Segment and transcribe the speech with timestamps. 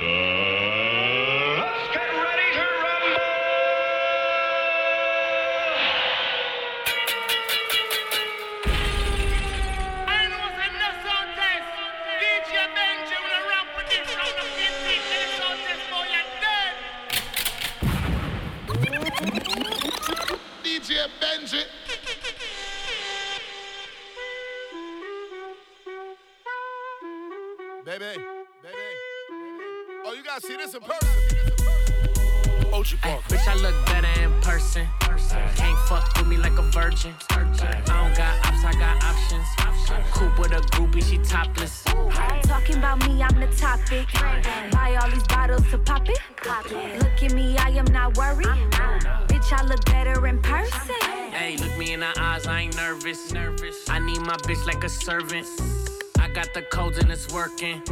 [0.00, 0.29] let's
[30.70, 31.08] this in person.
[32.72, 34.86] Ochi Ay, bitch, I look better in person.
[35.56, 37.14] Can't fuck with me like a virgin.
[37.30, 39.46] I don't got ops, I got options.
[40.12, 41.82] Coop with a groupie, she topless.
[42.44, 44.06] Talking about me, I'm the topic.
[44.70, 46.20] Buy all these bottles to pop it.
[46.98, 48.46] Look at me, I am not worried.
[49.26, 50.94] Bitch, I look better in person.
[51.32, 53.32] Hey, look me in the eyes, I ain't nervous.
[53.32, 53.88] Nervous.
[53.88, 55.46] I need my bitch like a servant.
[56.18, 57.82] I got the codes and it's working.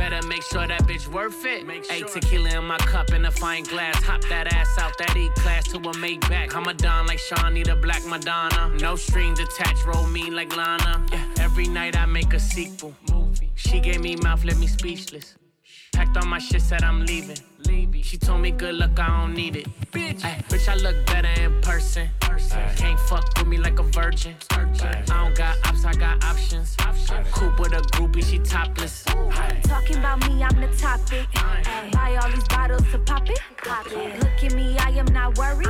[0.00, 1.66] Better make sure that bitch worth it.
[1.66, 1.94] Make sure.
[1.94, 4.02] Hey, tequila in my cup in a fine glass.
[4.04, 6.54] Hop that ass out that E class to a Maybach.
[6.56, 8.74] I'm a don like Sean, need a black Madonna.
[8.80, 11.04] No strings attached, roll me like Lana.
[11.12, 12.94] Yeah, every night I make a sequel.
[13.12, 13.50] Movie.
[13.56, 15.36] She gave me mouth, left me speechless.
[15.92, 17.36] Packed all my shit, said I'm leaving.
[18.10, 19.68] She told me good luck, I don't need it.
[19.92, 22.08] Bitch, Ay, bitch, I look better in person.
[22.76, 24.34] Can't fuck with me like a virgin.
[24.50, 26.76] I don't got ops, I got options.
[27.30, 29.04] Coop with a groupie, she topless.
[29.04, 31.26] Talking about me, I'm the topic.
[31.92, 33.40] Buy all these bottles to pop it.
[34.18, 35.68] Look at me, I am not worried.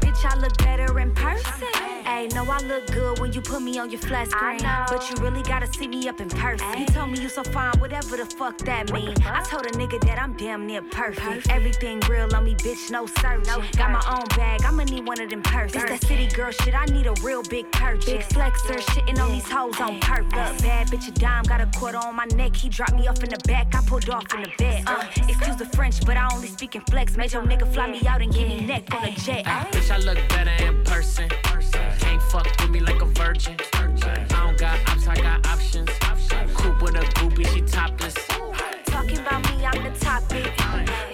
[0.00, 1.68] Bitch, I look better in person.
[2.04, 4.58] Hey, know I look good when you put me on your flat screen.
[4.88, 6.76] But you really gotta see me up in person.
[6.76, 9.14] He told me you so fine, whatever the fuck that mean.
[9.24, 11.01] I told a nigga that I'm damn near perfect.
[11.02, 13.42] Everything real on me, bitch, no searching.
[13.76, 15.82] Got my own bag, I'ma need one of them purses.
[15.82, 18.04] This that city girl shit, I need a real big purchase.
[18.04, 20.62] Big flexer, shitting on these hoes on purpose.
[20.62, 22.54] Bad bitch, a dime, got a quarter on my neck.
[22.54, 24.84] He dropped me off in the back, I pulled off in the bed.
[24.86, 27.16] Uh, excuse the French, but I only speak in flex.
[27.16, 29.42] Made your nigga fly me out and give me neck on a jet.
[29.44, 31.28] Ay, bitch, I look better in person.
[31.98, 33.56] Can't fuck with me like a virgin.
[33.74, 35.90] I don't got ops, I got options.
[36.54, 38.31] Coop with a groupie, she topless.
[39.74, 41.11] I'm the topic.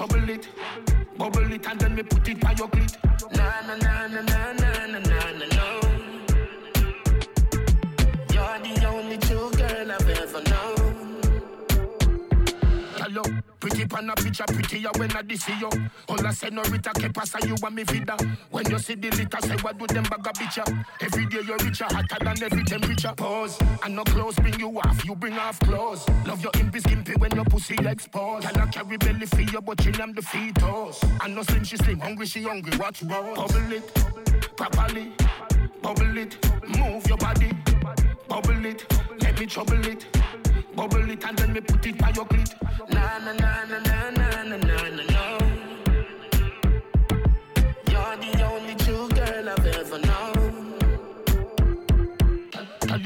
[0.00, 0.48] Trouble it,
[1.18, 2.96] bubble it, and then me put it by your clit.
[3.36, 5.68] Na na na na na na na na na no.
[8.32, 11.20] You're the only true girl I've ever known.
[12.96, 13.22] Hello,
[13.60, 15.70] pretty pan a picture, prettier when I see you.
[16.50, 18.16] Say no Rita que pasa you and me vida.
[18.50, 20.84] When you see the litter, say what do them bag a bitcha.
[21.00, 23.12] Every day you're richer, hotter than every temperature.
[23.16, 26.08] Pause, and no clothes bring you off, you bring off clothes.
[26.26, 28.48] Love your impy skimpy when your pussy exposed.
[28.48, 31.04] Can I carry belly for you, but chill am the fetus.
[31.22, 33.34] And no slim, she slim, hungry, she hungry, watch roll.
[33.34, 35.12] Bubble it, properly,
[35.82, 36.36] bubble it,
[36.78, 37.52] move your body,
[38.28, 38.84] bubble it,
[39.22, 40.06] let me trouble it.
[40.74, 42.54] Bubble it and then me put it by your clit.
[42.90, 45.09] Na na na na na na na na na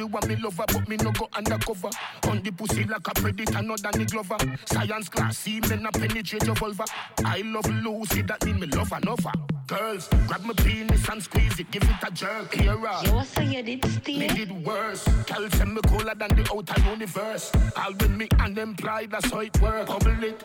[0.05, 1.89] you want me lover, but me no go undercover.
[2.29, 4.37] On the pussy like a predator, not Danny Glover.
[4.67, 6.85] Science class, see me not penetrate your vulva.
[7.25, 9.33] I love Lucy, that mean me love another.
[9.67, 12.53] Girls, grab my penis and squeeze it, give it a jerk.
[12.55, 14.29] Here, uh, Yo, so you did me steal?
[14.29, 15.09] did worse.
[15.27, 17.51] Tell them me cooler than the outer universe.
[17.77, 19.87] All with me unemployed, that's how it work.
[19.87, 20.45] Bubble it,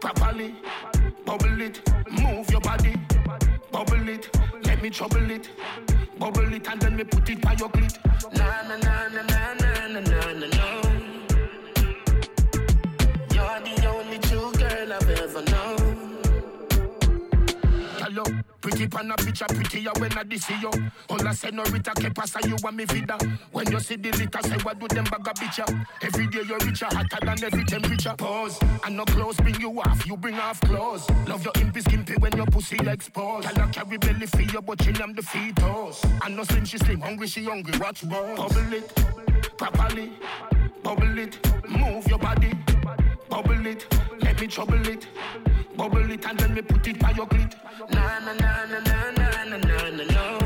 [0.00, 0.54] properly,
[1.26, 1.82] bubble it,
[2.22, 2.94] move your body,
[3.70, 4.30] bubble it,
[4.64, 5.50] let me trouble it,
[6.18, 7.98] bubble it and then me put it by your clit.
[8.36, 10.66] Na na na na na na na na na.
[13.34, 15.45] You're the only true girl I've ever.
[18.16, 20.70] Hello, pretty pan a picture, prettier when I see you.
[21.10, 23.18] All I say no Rita que pasa you and me vida.
[23.52, 25.86] When you see the litter, say what do them bag a bitcha.
[26.00, 28.14] Every day you're richer, hotter than every temperature.
[28.16, 31.06] Pause, and no clothes bring you off, you bring off clothes.
[31.28, 33.50] Love your impy skimpy when your pussy exposed.
[33.50, 36.02] Can I carry belly for you, but chill am the fetus.
[36.24, 38.34] And no slim, she slim, hungry, she hungry, watch roll.
[38.34, 38.94] Bubble it,
[39.58, 40.12] properly,
[40.82, 41.38] bubble it,
[41.68, 42.54] move your body,
[43.28, 43.86] bubble it,
[44.22, 45.06] let me trouble it.
[45.76, 47.52] Bubble it and then me put it by your clit.
[47.90, 50.45] Na na na na na na na na na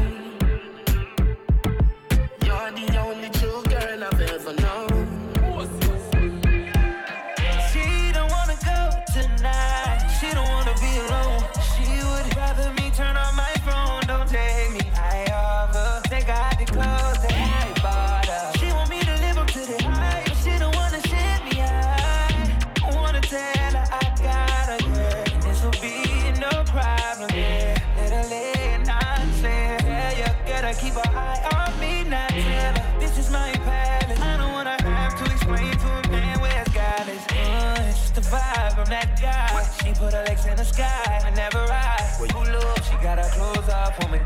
[40.60, 42.10] the sky, I never ride.
[42.20, 44.20] Well, you look, she got her clothes off for me.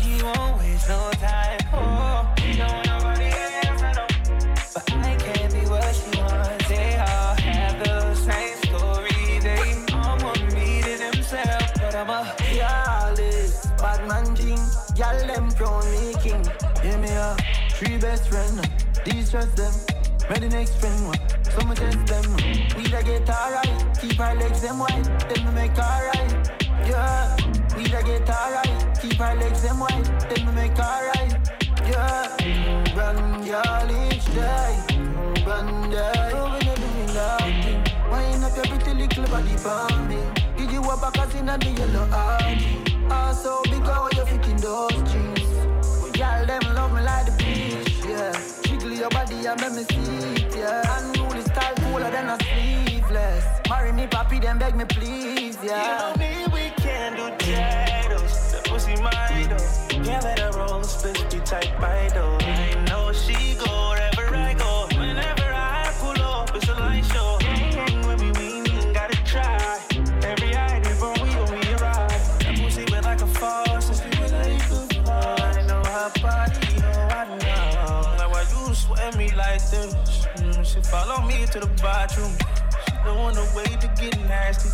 [0.00, 1.58] She won't waste no time.
[1.74, 3.28] Oh, she don't want nobody
[3.66, 4.06] else, I know.
[4.72, 6.68] But I can't be what she wants.
[6.68, 9.40] They all have the same story.
[9.40, 14.62] They all want me to themselves, but I'm a Careless, bad man thing.
[14.96, 16.44] Y'all them crown me king.
[16.82, 17.38] Hear me up,
[17.72, 18.56] three best friend.
[19.04, 19.74] De-stress them,
[20.30, 21.37] ready next friend one.
[21.58, 22.36] Some test them.
[22.76, 25.04] We da get alright, keep our legs them wide.
[25.28, 26.30] Then we make alright.
[26.86, 27.36] Yeah,
[27.76, 30.04] we da get alright, keep our legs them wide.
[30.30, 31.34] Then we make alright.
[31.82, 32.28] Yeah,
[32.94, 34.78] run y'all each day,
[35.44, 36.30] run day.
[36.32, 40.18] Oh, when you doing that thing, wind up your pretty little body for me.
[40.56, 43.10] Did you walk back as in the yellow RG?
[43.10, 46.16] Also, big how you fit in those jeans.
[46.16, 48.32] Y'all them love me like the beach, yeah.
[48.62, 50.82] Jiggle your body and make me see it, yeah.
[50.82, 51.17] Style
[51.90, 53.44] cooler than a sleeveless.
[53.68, 55.62] Marry me, papi, then beg me please, yeah.
[55.62, 55.98] You yeah.
[56.00, 58.52] know me, we can do titles.
[58.52, 60.04] The pussy mine though.
[60.04, 62.77] Can't let her roll, split be tight by though.
[80.90, 82.32] Follow me to the bathroom.
[83.04, 84.70] She want to wait to get nasty.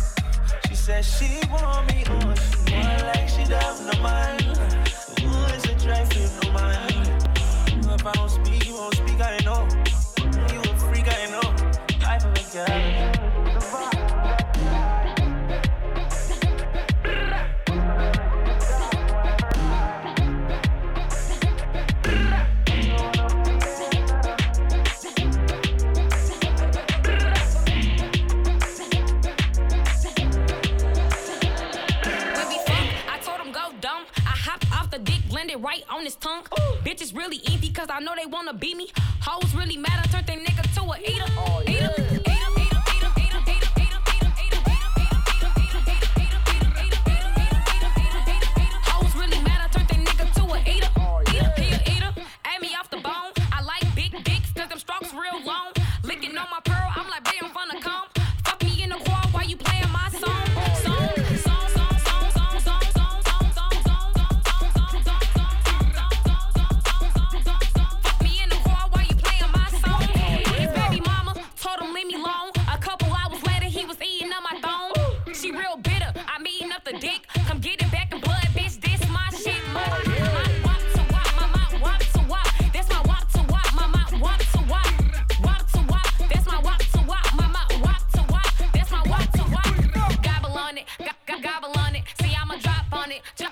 [0.67, 4.43] She said she want me, oh, she want like she have no mind.
[5.21, 7.23] Ooh, it's a feel no mind.
[7.93, 9.67] If I don't speak, you won't speak, I know.
[10.53, 11.47] You a freak, I know.
[12.01, 13.14] Life of a girl.
[35.55, 36.43] Blended right on his tongue.
[36.83, 38.91] Bitches really easy cause I know they wanna beat me.
[39.21, 41.25] Hoes really mad, I turned they nigga to a eater.
[41.37, 41.74] Oh, eater, eater,
[93.15, 93.44] it.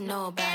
[0.00, 0.49] Know about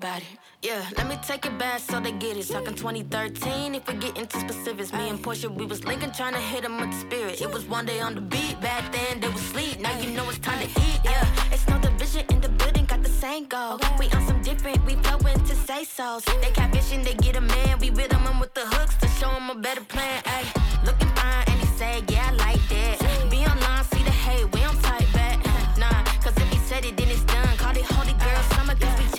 [0.00, 0.38] about it.
[0.62, 2.48] Yeah, let me take it back so they get it.
[2.48, 4.92] Talking 2013, if we get into specifics.
[4.92, 7.40] Me and Portia, we was linking, trying to hit 'em with the spirit.
[7.44, 8.54] It was one day on the beat.
[8.60, 9.78] Back then, they was sleep.
[9.80, 11.00] Now you know it's time to eat.
[11.04, 13.78] Yeah, it's no division in the building, got the same goal.
[13.98, 16.06] We on some different, we flowing to say so.
[16.42, 17.72] They catfishing, they get a man.
[17.82, 20.18] We with 'em with the hooks to show 'em a better plan.
[20.34, 20.44] Ay,
[20.86, 22.96] looking fine, and he said, Yeah, I like that.
[23.30, 25.36] Be online, see the hate, we don't type back.
[25.82, 27.54] Nah, cause if he said it, then it's done.
[27.62, 28.42] Call it Holy Girl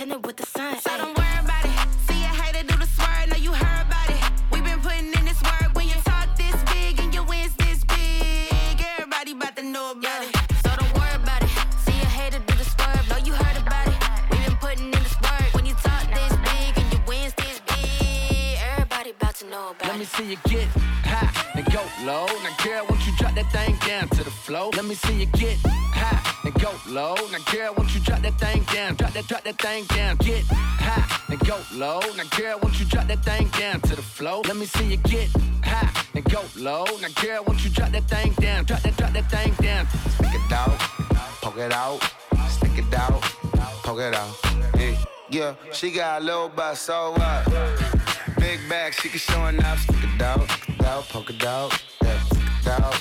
[0.02, 0.80] Summer, cause we with the sun.
[0.80, 1.78] So don't worry about it.
[2.08, 4.20] See a hater do the swerve, know you heard about it.
[4.50, 7.84] We been putting in this work when you talk this big and your wins this
[7.84, 8.84] big.
[8.98, 10.34] Everybody about to know about it.
[10.64, 11.50] So don't worry about it.
[11.86, 13.08] See a hater do the swerve.
[13.10, 13.94] Know you heard about it.
[14.30, 15.54] We been putting in this work.
[15.54, 19.86] When you talk this big and your wins this big, everybody about to know about
[19.86, 19.88] it.
[19.88, 20.66] Let me see you get
[21.06, 22.26] high and go low.
[22.26, 24.70] Now, girl, won't you drop that thing down to the floor?
[24.74, 26.31] Let me see you get high and go
[26.92, 27.14] low.
[27.30, 28.94] Now, girl, won't you drop that thing down?
[28.94, 30.16] Drop that, drop that thing down.
[30.16, 32.00] Get high and go low.
[32.16, 34.42] Now, girl, won't you drop that thing down to the floor?
[34.44, 35.28] Let me see you get
[35.64, 36.84] high and go low.
[37.00, 38.64] Now, girl, won't you drop that thing down?
[38.64, 39.86] Drop that, drop that thing down.
[39.88, 40.78] Stick it out,
[41.40, 42.00] poke it out,
[42.48, 43.22] stick it out,
[43.84, 44.34] poke it out.
[44.78, 44.96] Yeah,
[45.30, 45.54] yeah.
[45.72, 47.44] she got a little butt, so what?
[48.38, 49.80] Big bag, she can show enough.
[49.80, 52.20] Stick it out, it out, poke it out, yeah,
[52.66, 52.92] out,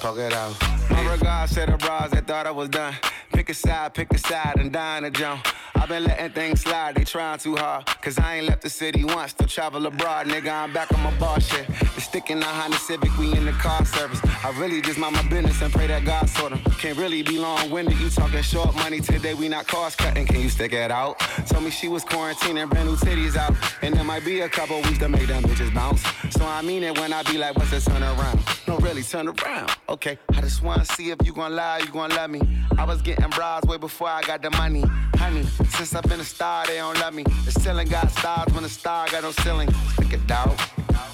[0.00, 0.54] poke it out.
[0.90, 2.94] My regards to the bras that thought I was done.
[3.32, 5.46] Pick a side, pick a side, and dine a jump.
[5.76, 7.86] I've been letting things slide, they trying too hard.
[8.02, 10.52] Cause I ain't left the city once, to travel abroad, nigga.
[10.52, 11.66] I'm back on my bar shit.
[11.66, 14.20] The stick in the Honda Civic, we in the car service.
[14.44, 16.58] I really just mind my business and pray that God sort 'em.
[16.80, 20.26] Can't really be long winded, you talking short money today, we not cost cutting.
[20.26, 21.18] Can you stick it out?
[21.46, 23.54] Told me she was quarantining, brand new titties out.
[23.80, 26.02] And there might be a couple weeks to make them bitches bounce.
[26.30, 28.40] So I mean it when I be like, what's the turn around?
[28.68, 29.70] No, really, turn around.
[29.88, 32.40] Okay, I just wanna see if you gon' lie, you gon' love me.
[32.78, 34.84] I was getting bras way before I got the money.
[35.16, 37.24] Honey, since I've been a star, they don't love me.
[37.44, 39.70] The ceiling got stars when the star got no ceiling.
[39.94, 40.56] Stick it out,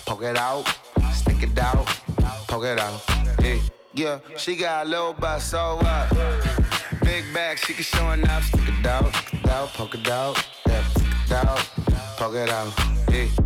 [0.06, 0.64] poke it out,
[1.12, 1.86] stick it out,
[2.48, 3.02] poke it out.
[3.42, 3.58] Yeah,
[3.94, 6.10] yeah, she got a little butt, so what?
[7.02, 8.44] Big bag, she can show enough.
[8.44, 11.58] Stick it out, stick it out, poke it out, yeah, stick it out,
[12.16, 12.72] poke it out.
[13.10, 13.45] Yeah.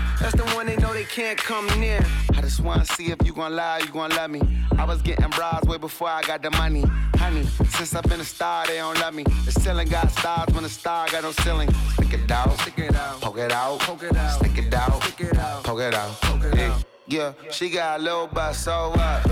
[0.21, 1.99] That's the one they know they can't come near.
[2.37, 4.41] I just wanna see if you gon' lie, you gon' love me.
[4.77, 6.83] I was getting bras way before I got the money.
[7.15, 7.43] Honey,
[7.75, 9.23] since I've been a star, they don't love me.
[9.45, 11.69] The ceiling got stars when the star got no ceiling.
[11.93, 13.21] Stick it out, Stick it out.
[13.21, 14.39] poke it out, Poke it out.
[14.39, 15.63] stick it out, Stick it out.
[15.63, 16.21] poke it out.
[16.21, 16.71] Poke it yeah.
[16.71, 16.83] out.
[17.07, 19.23] Yeah, she got a little butt, so what?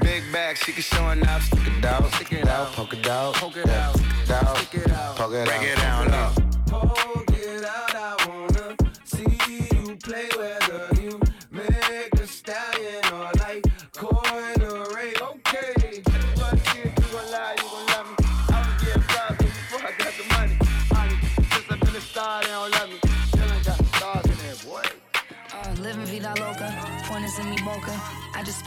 [0.00, 1.42] Big bag, she can show enough.
[1.44, 2.72] Stick it out, Stick it out.
[2.72, 3.96] poke it out, Poke it out.
[3.96, 5.16] stick it out, Stick it out.
[5.28, 7.25] Break it down, low.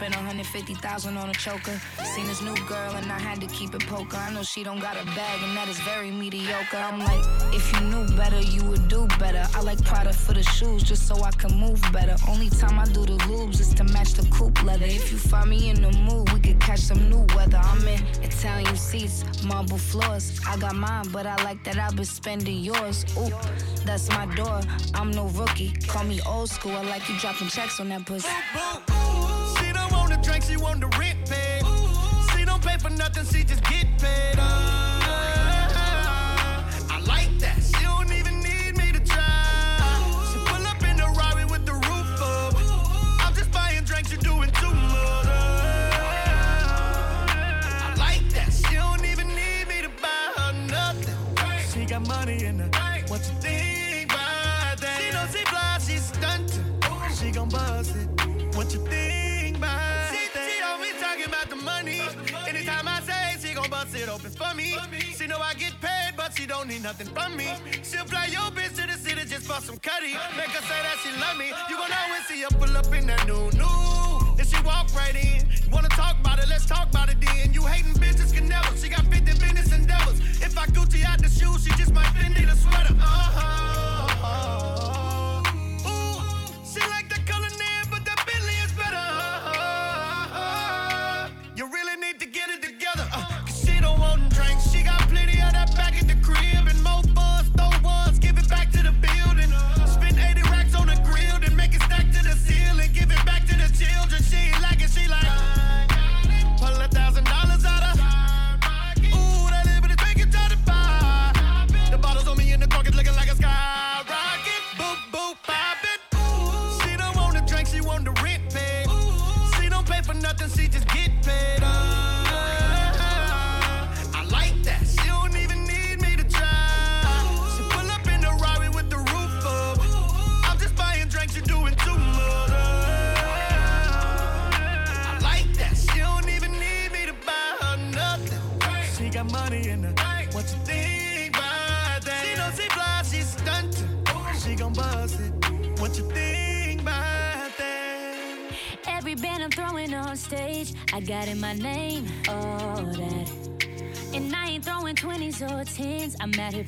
[0.00, 1.78] Spent 150,000 on a choker.
[2.14, 4.16] Seen this new girl and I had to keep it poker.
[4.16, 6.78] I know she don't got a bag and that is very mediocre.
[6.78, 9.46] I'm like, if you knew better, you would do better.
[9.54, 12.16] I like Prada for the shoes just so I can move better.
[12.30, 14.86] Only time I do the Loubs is to match the coupe leather.
[14.86, 17.58] If you find me in the mood, we could catch some new weather.
[17.58, 20.40] I'm in Italian seats, marble floors.
[20.48, 23.04] I got mine, but I like that I've been spending yours.
[23.18, 23.30] Ooh,
[23.84, 24.62] that's my door.
[24.94, 25.74] I'm no rookie.
[25.88, 26.72] Call me old school.
[26.72, 28.30] I like you dropping checks on that pussy.
[30.30, 31.62] Drink, she want the rent paid.
[32.32, 34.36] She don't pay for nothing, she just get paid.
[34.38, 34.99] Uh,
[64.28, 64.76] for me.
[65.16, 67.48] She know I get paid, but she don't need nothing from me.
[67.82, 70.12] She'll fly your bitch to the city just for some cutty.
[70.36, 71.48] Make her say that she love me.
[71.68, 74.36] You gon' always see her pull up in that new new.
[74.38, 75.48] And she walk right in.
[75.48, 76.48] You wanna talk about it?
[76.48, 77.52] Let's talk about it then.
[77.52, 78.76] You hating bitches can never.
[78.76, 80.20] She got 50 business endeavors.
[80.42, 82.94] If I Gucci out the shoes, she just might Fendi the sweater.
[83.00, 84.99] Uh-huh.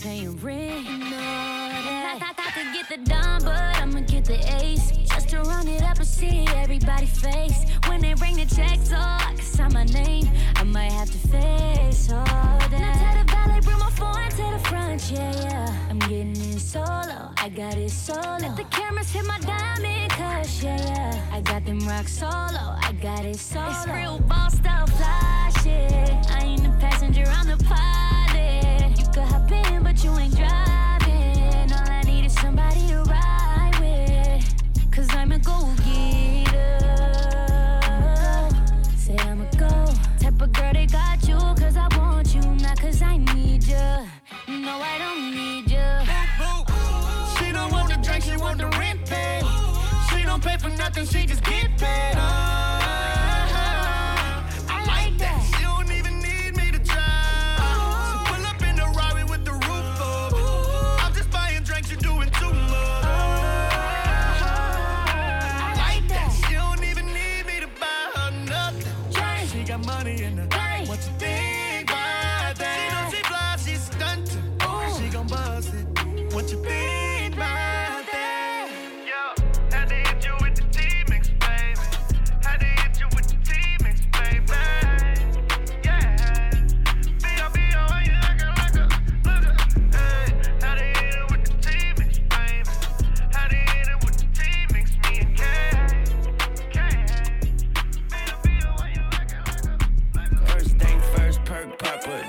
[0.02, 0.61] Paying rent,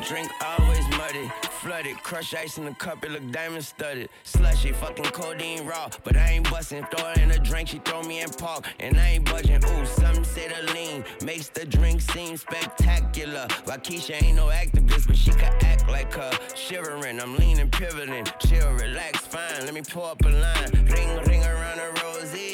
[0.08, 1.32] Drink always muddy.
[1.62, 4.10] Flooded, crush ice in the cup, it look diamond studded.
[4.24, 5.90] Slushy, fucking codeine raw.
[6.04, 8.66] But I ain't bustin', throw her in a drink, she throw me in park.
[8.82, 11.06] And I ain't budging, ooh, some say the lean.
[11.24, 13.48] Makes the drink seem spectacular.
[13.66, 16.32] Waukesha ain't no Actavis, but she can act like her.
[16.54, 18.26] Shivering, I'm leaning, pivoting.
[18.40, 20.70] Chill, relax, fine, let me pull up a line.
[20.92, 22.53] Ring, ring around a rosy.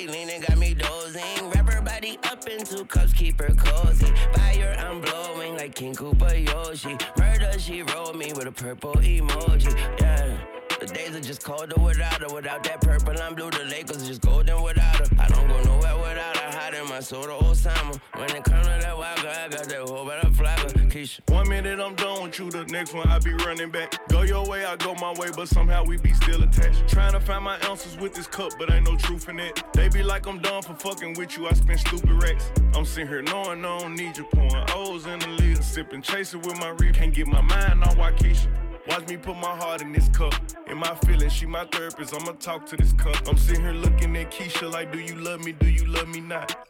[2.00, 4.12] Body up in two cups, keep her cozy.
[4.34, 6.98] Fire, I'm blowing like King Koopa Yoshi.
[7.18, 9.76] Murder, she rolled me with a purple emoji.
[10.00, 10.59] Yeah.
[10.80, 12.34] The days are just colder without her.
[12.34, 15.16] Without that purple and blue, the Lakers just golden without her.
[15.20, 16.58] I don't go nowhere without her.
[16.58, 18.00] Hiding my soul to Osama.
[18.16, 20.70] When it comes to that wild girl, I got that whole better flagger.
[20.90, 21.20] Keisha.
[21.30, 24.08] One minute I'm done with you, the next one I be running back.
[24.08, 26.88] Go your way, I go my way, but somehow we be still attached.
[26.88, 29.62] Trying to find my ounces with this cup, but ain't no truth in it.
[29.74, 32.52] They be like I'm done for fucking with you, I spend stupid racks.
[32.74, 36.42] I'm sitting here knowing I don't need you, pouring O's in the lid, sipping, chasing
[36.42, 36.96] with my reef.
[36.96, 38.69] Can't get my mind on Waukesha.
[38.90, 40.34] Watch me put my heart in this cup.
[40.66, 42.12] In my feelings, she my therapist.
[42.16, 43.16] I'ma talk to this cup.
[43.28, 45.52] I'm sitting here looking at Keisha like, do you love me?
[45.52, 46.68] Do you love me not?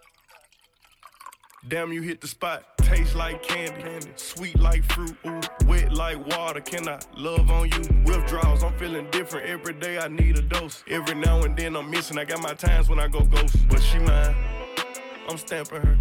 [1.70, 2.78] Damn, you hit the spot.
[2.80, 6.60] Taste like candy, sweet like fruit, ooh, wet like water.
[6.60, 7.82] Can I love on you?
[8.06, 9.98] Withdrawals, I'm feeling different every day.
[9.98, 10.84] I need a dose.
[10.90, 12.18] Every now and then I'm missing.
[12.18, 14.36] I got my times when I go ghost, but she mine.
[15.30, 15.98] I'm stamping her.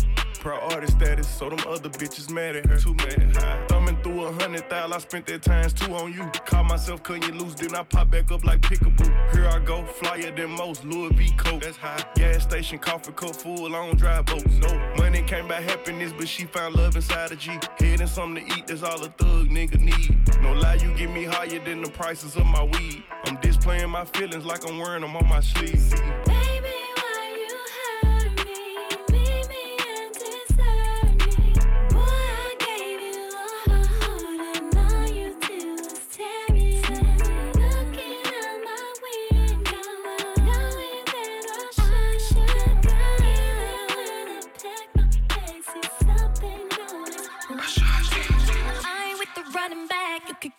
[0.48, 2.78] Proud artist status, so them other bitches mad at her.
[2.78, 3.68] Too mad.
[3.68, 6.24] Thumbing through a hundred thousand, I spent that times two on you.
[6.46, 9.34] Caught myself cutting you loose, then I pop back up like pickaboo.
[9.34, 11.32] Here I go, flyer than most, Louis V.
[11.32, 11.64] Coat.
[11.64, 12.02] That's high.
[12.14, 14.56] Gas station, coffee cup full, I don't drive boats.
[14.62, 17.50] No money came by happiness, but she found love inside a G.
[17.78, 20.16] Head and something to eat, that's all a thug nigga need.
[20.40, 23.04] No lie, you get me higher than the prices of my weed.
[23.26, 25.92] I'm displaying my feelings like I'm wearing them on my sleeve.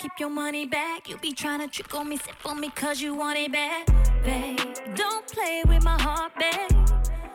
[0.10, 1.10] Keep your money back.
[1.10, 3.86] You be trying to trick on me, sip on me, cause you want it back.
[4.24, 4.58] Babe,
[4.96, 6.78] don't play with my heart, babe.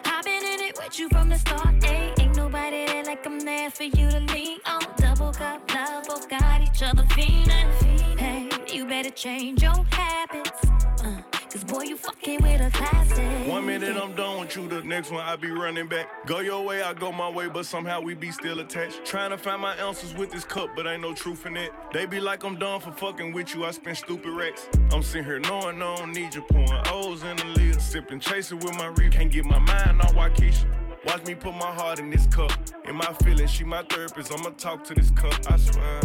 [0.04, 2.18] I've been in it with you from the start, ayy.
[2.18, 4.82] Ain't nobody there like I'm there for you to lean on.
[4.96, 8.13] Double cup love, both got each other feeling.
[8.74, 10.50] You better change your habits.
[11.00, 13.48] Uh, Cause boy, you fucking with a classic.
[13.48, 16.26] One minute I'm done with you, the next one I be running back.
[16.26, 19.04] Go your way, I go my way, but somehow we be still attached.
[19.04, 21.70] Trying to find my answers with this cup, but ain't no truth in it.
[21.92, 24.66] They be like I'm done for fucking with you, I spend stupid racks.
[24.90, 28.58] I'm sitting here knowing I don't need you, pouring O's in the lid, sipping, chasing
[28.58, 29.12] with my reef.
[29.12, 30.66] Can't get my mind on Waukesha.
[31.06, 32.50] Watch me put my heart in this cup.
[32.88, 34.32] In my feelings, she my therapist.
[34.32, 36.00] I'ma talk to this cup, I swear.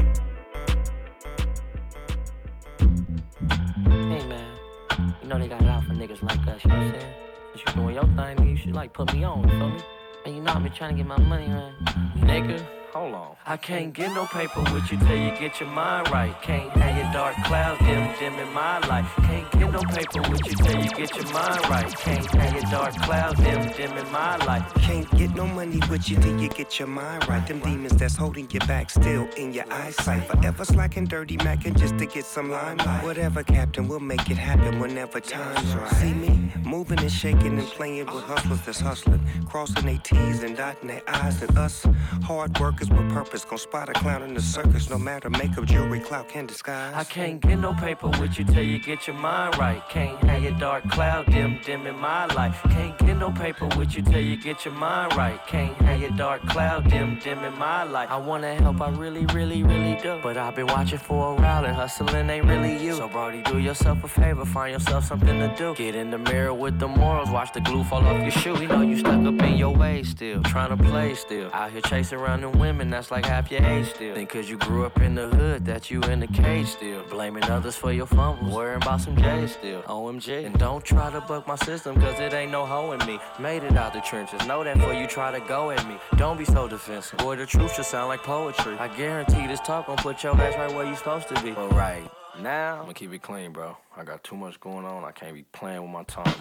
[5.30, 7.13] Know they got it out for niggas like us, you know what I'm saying?
[7.54, 9.80] Since you doing your thing, you should like put me on, you feel me?
[10.26, 11.74] And you know I been trying to get my money, man.
[12.18, 12.65] Nigga,
[13.00, 13.36] hold on.
[13.46, 16.36] I can't get no paper with you till you get your mind right.
[16.42, 19.10] Can't have your dark clouds dim dim in my life.
[19.28, 21.96] Can't get no paper with you till you get your mind right.
[22.06, 24.66] Can't have your dark clouds dim dim in my life.
[24.88, 27.46] Can't get no money with you till you get your mind right.
[27.48, 30.24] Them demons that's holding you back still in your eyesight.
[30.30, 33.04] Forever slacking, dirty macking just to get some limelight.
[33.04, 35.92] Whatever, Captain, we'll make it happen whenever time's right.
[35.94, 40.56] See me moving and shaking and playing with hustlers that's hustling, crossing their T's and
[40.58, 41.42] dotting their I's.
[41.42, 41.86] And us,
[42.24, 44.89] hard workers with purpose, gon' spot a clown in the circus.
[44.89, 46.93] No matter makeup, jewelry, clout can disguise.
[46.95, 49.82] I can't get no paper with you till you get your mind right.
[49.89, 52.62] Can't have your dark cloud dim dim in my life.
[52.69, 55.39] Can't get no paper with you till you get your mind right.
[55.47, 58.10] Can't have your dark cloud dim dim in my life.
[58.10, 60.19] I wanna help, I really, really, really do.
[60.21, 62.95] But I've been watching for a while and hustling ain't really you.
[62.95, 65.75] So Brody, do yourself a favor, find yourself something to do.
[65.75, 68.60] Get in the mirror with the morals, watch the glue fall off your shoe.
[68.62, 71.49] You know you stuck up in your ways still, trying to play still.
[71.54, 74.14] Out here chasing around them women, that's like half your age still.
[74.14, 77.02] Think cause you grew up in the hood that you in the cage still.
[77.10, 79.82] Blaming others for your fumbles, worrying about some J's still.
[79.84, 80.46] OMG.
[80.46, 83.20] And don't try to buck my system, cause it ain't no hoe in me.
[83.40, 85.96] Made it out the trenches, know that before you try to go at me.
[86.18, 87.18] Don't be so defensive.
[87.18, 88.76] Boy, the truth should sound like poetry.
[88.78, 91.52] I guarantee this talk gon' put your ass right where you supposed to be.
[91.52, 92.08] But right
[92.41, 93.78] now, I'm gonna keep it clean, bro.
[93.95, 95.04] I got too much going on.
[95.04, 96.34] I can't be playing with my time.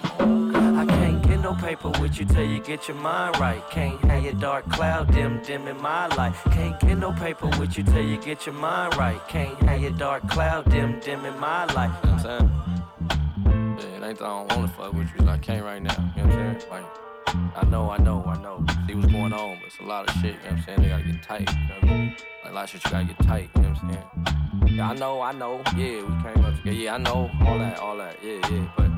[0.76, 3.62] I can't get no paper with you till you get your mind right.
[3.70, 6.42] Can't have your dark cloud dim dim in my life.
[6.52, 9.20] Can't get no paper with you till you get your mind right.
[9.28, 11.92] Can't have your dark cloud dim dim in my life.
[12.04, 13.78] You know what I'm saying?
[13.78, 16.12] Yeah, it ain't that I don't wanna fuck with you, I can't right now.
[16.16, 16.70] You know what I'm saying?
[16.70, 18.64] Like, I know, I know, I know.
[18.86, 20.82] See what's going on, but it's a lot of shit, you know what I'm saying?
[20.82, 22.16] They gotta get tight, you know what I mean?
[22.44, 24.76] Like, a lot of shit you gotta get tight, you know what I'm saying?
[24.76, 27.78] Yeah, I know, I know, yeah, we came up together, yeah, I know, all that,
[27.78, 28.88] all that, yeah, yeah, but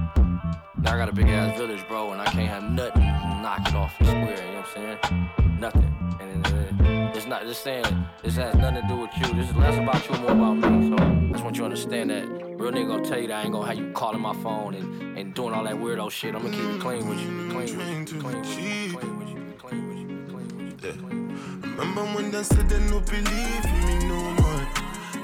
[0.78, 2.99] now I got a big ass village, bro, and I can't have nothing
[3.40, 5.58] knock it off the square, you know what I'm saying?
[5.60, 5.94] Nothing.
[6.20, 9.34] And uh, it's not just saying this has nothing to do with you.
[9.34, 10.88] This is less about you more about me.
[10.88, 12.26] So I just want you to understand that.
[12.60, 15.18] Real nigga gonna tell you that I ain't gonna have you calling my phone and,
[15.18, 16.34] and doing all that weirdo shit.
[16.34, 17.28] I'm gonna keep it clean with you.
[17.50, 18.20] Clean with you.
[18.20, 18.98] Clean with you.
[18.98, 19.54] Clean with you.
[19.58, 20.26] Clean with you.
[20.28, 21.70] Clean with you.
[21.76, 24.49] Remember when they said they no believe me no more?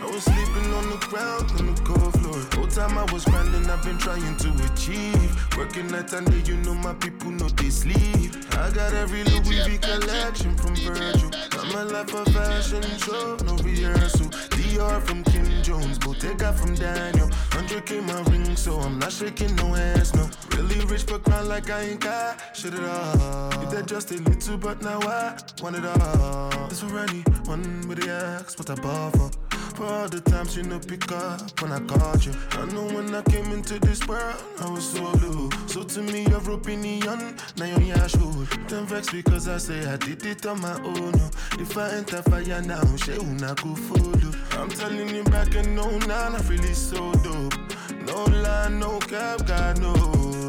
[0.07, 2.39] I was sleeping on the ground on the cold floor.
[2.55, 5.57] Whole time I was grinding, I've been trying to achieve.
[5.57, 8.31] Working night and day, you know my people know they sleep.
[8.53, 11.31] I got every Louis V collection from Virgil.
[11.59, 14.27] I'm a life of fashion show, no rehearsal.
[14.55, 17.29] Dior from Kim Jones, Bottega from Daniel.
[17.51, 20.31] 100k my ring, so I'm not shaking no hands, no.
[20.57, 23.63] Really rich but grind like I ain't got shit at all.
[23.65, 26.69] If that just a little, but now I want it all.
[26.69, 29.46] This for anyone with the axe, what I bought for.
[29.79, 32.33] All the times you know pick up when I called you.
[32.53, 35.51] I know when I came into this world, I was so low.
[35.67, 38.47] So to me, you're opinion, now you're yeah, sure.
[38.69, 41.13] Don't vex because I say I did it on my own.
[41.13, 41.31] no.
[41.59, 44.33] If I enter fire now, she una go follow.
[44.53, 47.55] I'm telling you back and no, now I really so dope.
[48.07, 50.47] No lie, no cap, God knows.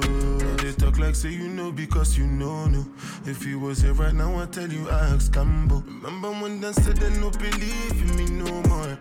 [0.87, 2.85] Talk like say you know because you know no.
[3.25, 5.85] If you was here right now, I tell you I ask Cambo.
[5.85, 8.97] Remember when they said they no believe in me no more.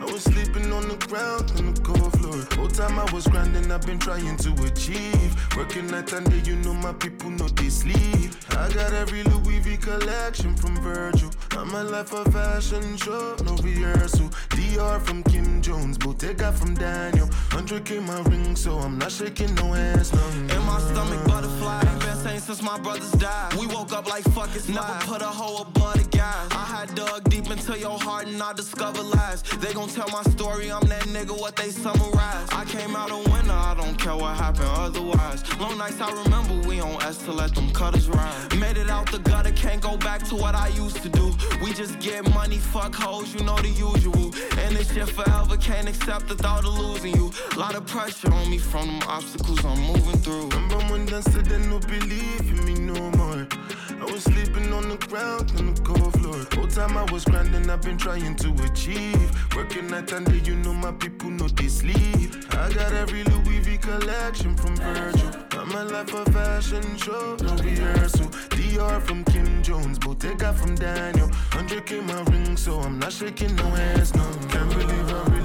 [0.00, 2.42] I was sleeping on the ground on the cold floor.
[2.56, 5.56] Whole time I was grinding, I've been trying to achieve.
[5.58, 8.32] Working night and day, you know my people know they sleep.
[8.52, 11.30] I got every Louis V collection from Virgil.
[11.50, 14.28] I'm a life of fashion show, no rehearsal.
[14.50, 17.26] Dior from Kim Jones, Bottega from Daniel.
[17.50, 20.26] 100k my ring, so I'm not shaking no hands, no.
[20.54, 21.80] In my stomach, butterfly.
[21.80, 23.54] Ain't been same since my brothers died.
[23.54, 26.48] We woke up like fuck it's Never put a hoe above the guys.
[26.50, 29.42] I had dug deep into your heart and I discovered lies.
[29.42, 32.48] They gon' tell my story, I'm that nigga, what they summarize.
[32.52, 35.42] I came out a winner, I don't care what happened otherwise.
[35.58, 38.58] Long nights I remember, we on S to let them cutters ride.
[38.58, 41.34] Made it out the gutter, can't go back to what I used to do.
[41.62, 44.34] We just get money, fuck hoes, you know the usual.
[44.58, 47.32] And this shit forever, can't accept the thought of losing you.
[47.56, 50.48] Lot of pressure on me from them obstacles I'm moving through.
[50.48, 53.46] Remember when they said they no believe in me no more.
[54.00, 56.44] I was sleeping on the ground on the cold floor.
[56.52, 59.56] Whole time I was grinding, I've been trying to achieve.
[59.56, 62.34] Working night and day, you know my people know they sleep.
[62.50, 65.30] I got every Louis V collection from Virgil.
[65.52, 68.26] I'm a life of fashion show, no rehearsal.
[68.52, 71.28] Dior from Kim Jones, Bottega from Daniel.
[71.56, 74.24] 100k my ring, so I'm not shaking no hands, no.
[74.50, 75.35] Can't believe I home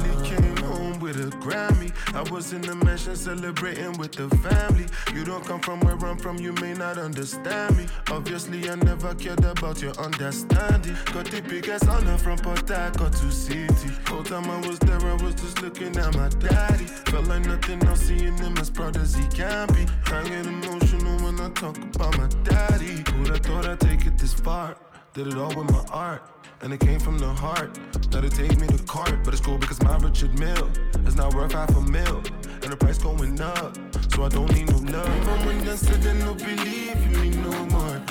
[1.11, 1.91] with a Grammy.
[2.15, 4.85] I was in the mansion celebrating with the family.
[5.13, 7.85] You don't come from where I'm from, you may not understand me.
[8.09, 10.95] Obviously, I never cared about your understanding.
[11.13, 13.89] Got the biggest honor from Port Harcourt to city.
[14.07, 16.85] Whole time I was there, I was just looking at my daddy.
[16.85, 19.85] Felt like nothing else, seeing him as proud as he can be.
[20.07, 23.03] I get emotional when I talk about my daddy.
[23.11, 24.77] Who'd have thought I'd take it this far?
[25.13, 26.40] Did it all with my art.
[26.63, 27.79] And it came from the heart.
[28.11, 30.69] Now they take me to court, but it's cool because my Richard Mille
[31.07, 32.17] is not worth half a mil.
[32.61, 33.75] And the price going up,
[34.13, 35.09] so I don't need no love.
[35.09, 38.01] Remember when they said they no believe in me no more.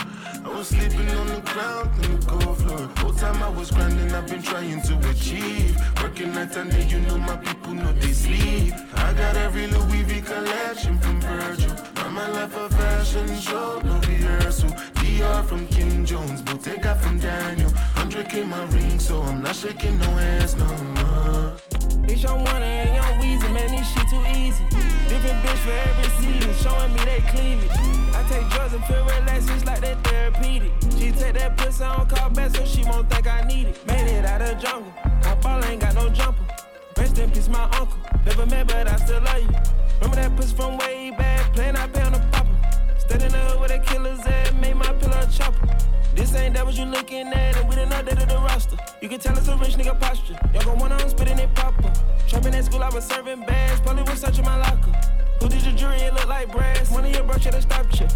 [0.44, 2.90] I was sleeping on the ground on the cold floor.
[2.96, 5.78] Whole time I was grinding, I've been trying to achieve.
[6.02, 8.74] Working night and day, you know my people know they sleep.
[8.94, 11.72] I got every Louis V collection from Virgil.
[11.98, 14.70] I'm a life of fashion show, no rehearsal.
[14.98, 17.70] Dior from Kim Jones, Bottega from Daniel.
[18.00, 21.52] 100k my ring, so I'm not shaking no hands no more.
[22.08, 24.64] It's your one and young Weezy, man, this shit too easy.
[25.08, 27.70] Different bitch for every season, showing me they cleavage.
[28.16, 30.72] I take drugs and feel relaxed, it's like that therapeutic.
[30.96, 33.86] She take that pussy on call back so she won't think I need it.
[33.86, 36.42] Made it out of jungle, my ball ain't got no jumper.
[36.96, 37.98] Rest in peace, my uncle.
[38.24, 39.48] Never met, but I still love you.
[40.00, 42.39] Remember that pussy from way back, playing I pay on the.
[43.10, 45.66] Stayed in the hood with a killer's ass, made my pillow chopper.
[46.14, 48.76] This ain't that what you looking at, and we done updated the roster.
[49.02, 50.38] You can tell it's a rich nigga posture.
[50.54, 51.92] Y'all gon' wanna spitting it proper.
[52.28, 55.19] Trapping at school, I was serving bags, probably was searching my locker.
[55.40, 55.96] Who did your jury?
[56.02, 56.90] It look like brass.
[56.90, 58.06] One of your bro should've stopped you.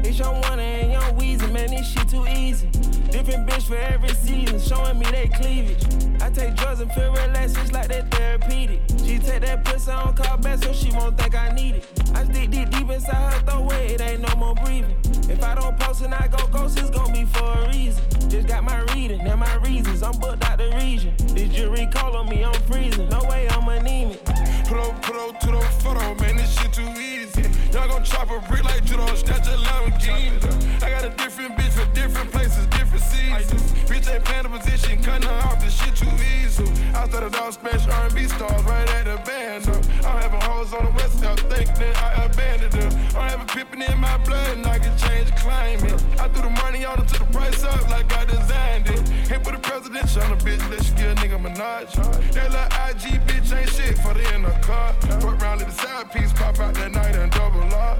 [0.00, 2.68] It's young one and young Weezy, man, this shit too easy.
[3.10, 5.82] Different bitch for every season, showing me they cleavage.
[6.22, 8.80] I take drugs and feel relaxed, it's like that therapeutic.
[9.04, 11.86] She take that pussy on call back so she won't think I need it.
[12.14, 14.96] I stick deep deep inside her throat where it ain't no more breathing.
[15.28, 18.02] If I don't post and I go ghost, it's gonna be for a reason.
[18.28, 21.14] Just got my reading and my reasons, I'm booked out the region.
[21.34, 23.08] This jury call on me, I'm freezing.
[23.08, 24.20] No way I'm anemic.
[24.68, 27.27] Put on, put on to the photo, man, this shit too easy.
[27.72, 30.82] Y'all gon' chop a brick like judo, snatch a Lamborghini.
[30.82, 33.72] I got a different bitch for different places, different seasons.
[33.88, 36.64] Bitch ain't playing the position, cutting her off, this shit too easy.
[36.94, 39.68] I started all smash R&B stars right at the band.
[39.68, 40.08] uh.
[40.08, 42.92] I'm having hoes on the west coast, think that I abandoned them.
[43.16, 46.02] I'm having pippin' in my blood, and I can change the climate.
[46.18, 49.08] I threw the money on it, took the price up like I designed it.
[49.28, 51.92] Hit with the presidential on a bitch, let you get a nigga Minaj.
[52.32, 54.92] That little IG bitch ain't shit for the in the car.
[55.20, 57.98] Fuck round, let the side piece pop out that night and double up.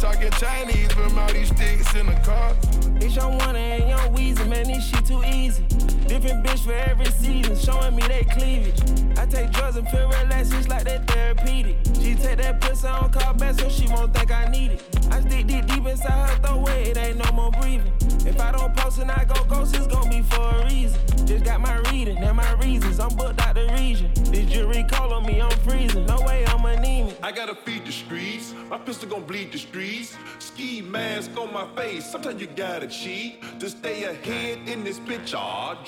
[0.00, 2.54] Talking Chinese, from all these sticks in the car.
[3.00, 5.64] It's young one and young Weezy, man, this shit too easy.
[6.06, 8.80] Different bitch for every season, showing me they cleavage.
[9.18, 11.78] I take drugs and feel relaxed, it's like that therapeutic.
[12.00, 14.82] She take that pussy on call back so she won't think I need it.
[15.10, 17.92] I stick deep deep inside her throat it ain't no more breathing.
[18.26, 21.00] If I don't post and I go ghost, it's gon' be for a reason.
[21.26, 23.00] Just got my reading and my reasons.
[23.00, 24.10] I'm booked out the region.
[24.14, 26.04] This jury call on me, I'm freezing.
[26.06, 27.16] No way I'm anemic.
[27.22, 28.54] I gotta feed the streets.
[28.68, 30.16] My pistol gon' bleed the streets.
[30.38, 32.04] Ski mask on my face.
[32.10, 35.14] Sometimes you gotta cheat to stay ahead in this bitch.
[35.24, 35.36] picture.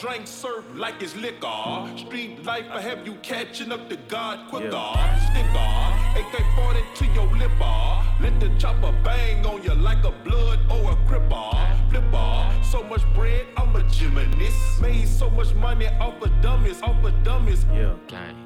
[0.07, 1.91] Drink surf like it's liquor.
[1.97, 4.71] Street life, I have you catching up to God quicker.
[4.71, 5.75] Sticker,
[6.21, 8.03] AK 40 to your lipper.
[8.21, 11.91] Let the chopper bang on you like a blood or a cripper.
[11.91, 14.81] Flipper, so much bread, I'm a gymnast.
[14.81, 17.67] Made so much money off of dummies, off of dummies.
[17.75, 18.46] Yeah, gang.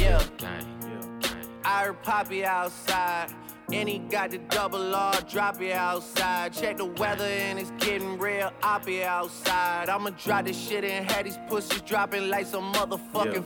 [0.00, 0.22] Yeah.
[1.64, 3.30] I heard Poppy outside.
[3.72, 6.52] And he got the double R, drop it outside.
[6.52, 9.88] Check the weather and it's getting real, I'll be outside.
[9.88, 13.44] I'ma drop this shit and have these pussies dropping like some motherfucking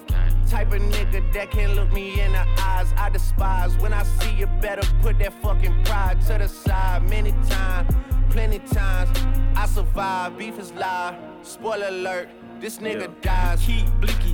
[0.48, 2.94] type of nigga that can't look me in the eyes.
[2.96, 7.02] I despise when I see you better put that fucking pride to the side.
[7.10, 7.94] Many times,
[8.30, 9.10] plenty times,
[9.54, 10.38] I survive.
[10.38, 11.16] Beef is live.
[11.42, 13.60] Spoiler alert, this nigga dies.
[13.66, 14.33] Keep blickies,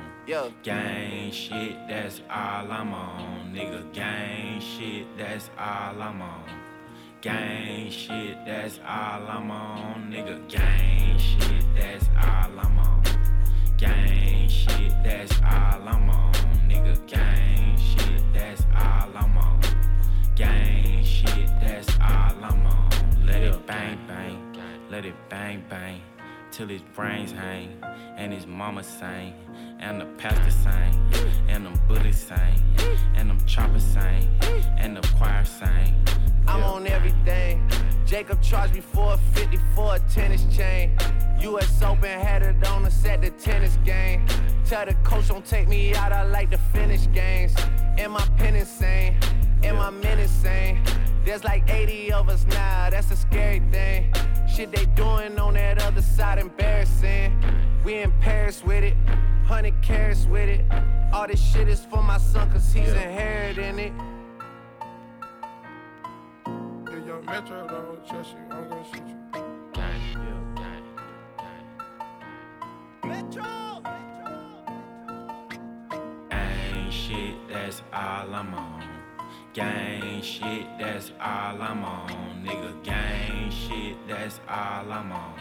[0.31, 0.47] Yeah.
[0.63, 3.53] Gang shit, that's all I'm on.
[3.53, 6.45] Nigga, gang shit, that's all I'm on.
[7.19, 10.09] Gang shit, that's all I'm on.
[10.09, 13.03] Nigga, gang shit, that's all I'm on.
[13.75, 16.33] Gang shit, that's all I'm on.
[16.65, 19.59] Nigga, gang shit, that's all I'm on.
[20.35, 23.25] Gang shit, that's all I'm on.
[23.25, 24.55] Let it bang bang,
[24.89, 26.01] let it bang bang,
[26.51, 27.69] till his brains hang,
[28.17, 29.33] and his mama sing,
[29.79, 30.93] and the pastor sing,
[31.47, 32.61] and them Buddhists sing,
[33.15, 34.29] and them choppers sing,
[34.77, 35.95] and the choir sing.
[36.47, 37.69] I'm on everything.
[38.05, 40.97] Jacob charged me 450 for a tennis chain.
[41.39, 44.25] US Open had it on us at the tennis game.
[44.65, 47.55] Tell the coach don't take me out, I like to finish games.
[47.97, 49.15] Am I pen insane?
[49.63, 50.83] Am I men insane?
[51.23, 54.11] There's like 80 of us now, that's a scary thing.
[54.47, 57.39] Shit they doing on that other side, embarrassing.
[57.85, 58.95] We in Paris with it,
[59.47, 60.65] 100 carats with it.
[61.13, 63.93] All this shit is for my son, cause he's inheriting it.
[66.47, 68.55] Yeah, young Metro, don't trust you.
[68.55, 69.17] I'm gonna shoot you.
[69.73, 70.11] Gang
[76.91, 78.90] shit, that's all I'm on.
[79.53, 82.09] Gang shit, that's all I'm on.
[82.41, 85.33] Nigga, gang shit, that's all I'm on.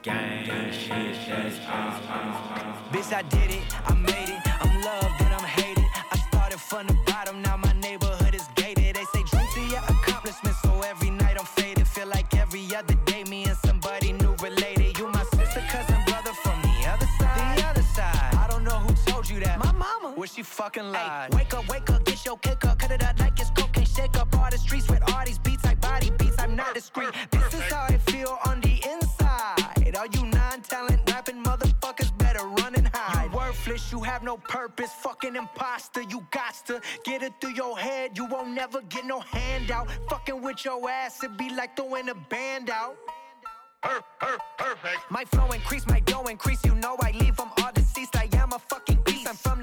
[0.00, 2.74] Gang shit, that's all I'm on.
[2.92, 4.62] Bitch, I did it, I made it.
[4.62, 5.84] I'm loved and I'm hated.
[6.12, 8.94] I started from the bottom, now my neighborhood is gated.
[8.94, 11.88] They say drink to your accomplishments, so every night I'm faded.
[11.88, 14.96] Feel like every other day, me and somebody new related.
[14.96, 17.58] You my sister, cousin, brother from the other side.
[17.58, 18.34] The other side.
[18.34, 19.58] I don't know who told you that.
[19.58, 20.12] My mama.
[20.14, 21.34] Where she fucking lied.
[21.34, 23.31] wake up, wake up, get your cake up, cut it up like it's cocaine.
[23.94, 26.36] Shake up all the streets with all these beats like body beats.
[26.38, 27.10] I'm not discreet.
[27.30, 29.96] This is how it feel on the inside.
[29.96, 33.30] All you non-talent rapping motherfuckers better run and hide.
[33.30, 34.90] You worthless, you have no purpose.
[35.02, 38.16] Fucking imposter, you got to get it through your head.
[38.16, 39.88] You won't never get no handout.
[40.08, 42.96] Fucking with your ass, it be like throwing a band out.
[44.58, 45.10] Perfect.
[45.10, 46.64] My flow increase, my dough increase.
[46.64, 48.16] You know I leave them all deceased.
[48.16, 49.28] I am a fucking beast.
[49.28, 49.61] I'm from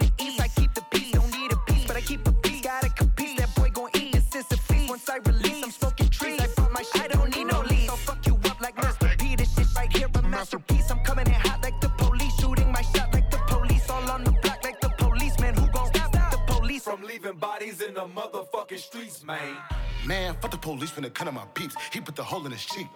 [6.19, 6.41] trees.
[6.41, 7.01] I bought my shit.
[7.01, 7.89] I don't need no lease.
[7.89, 9.17] So fuck you up like Mr.
[9.17, 9.35] P.
[9.35, 10.91] This shit right here, a masterpiece.
[10.91, 12.35] I'm coming in hot like the police.
[12.39, 13.89] Shooting my shot like the police.
[13.89, 15.55] All on the block like the policeman.
[15.55, 16.83] Who gon' stop the police?
[16.83, 19.57] From leaving bodies in the motherfucking streets, man.
[20.05, 21.75] Man, fuck the police when they cut on my peeps.
[21.91, 22.87] He put the hole in his cheek.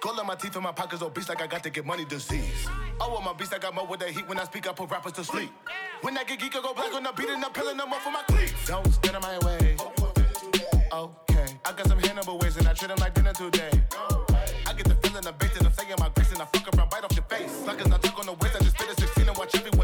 [0.00, 2.04] Gold on my teeth and my pockets oh, obese like I got to get money
[2.04, 2.68] disease.
[3.00, 4.28] Oh, with my beast, I got more with that heat.
[4.28, 5.50] When I speak, I put rappers to sleep.
[6.02, 8.02] When I get geek, I go black on the beat and I'm peeling them off
[8.02, 8.66] for my cleats.
[8.66, 9.76] Don't stand in my way.
[10.90, 13.70] Okay, I got some Hannibal ways and I treat them like dinner today.
[14.66, 17.04] I get the feeling bait and I'm saying my grace and I fuck around, bite
[17.04, 17.52] off your face.
[17.64, 19.77] Suckers, I took on the waist, I just spit a 16 and watch everyone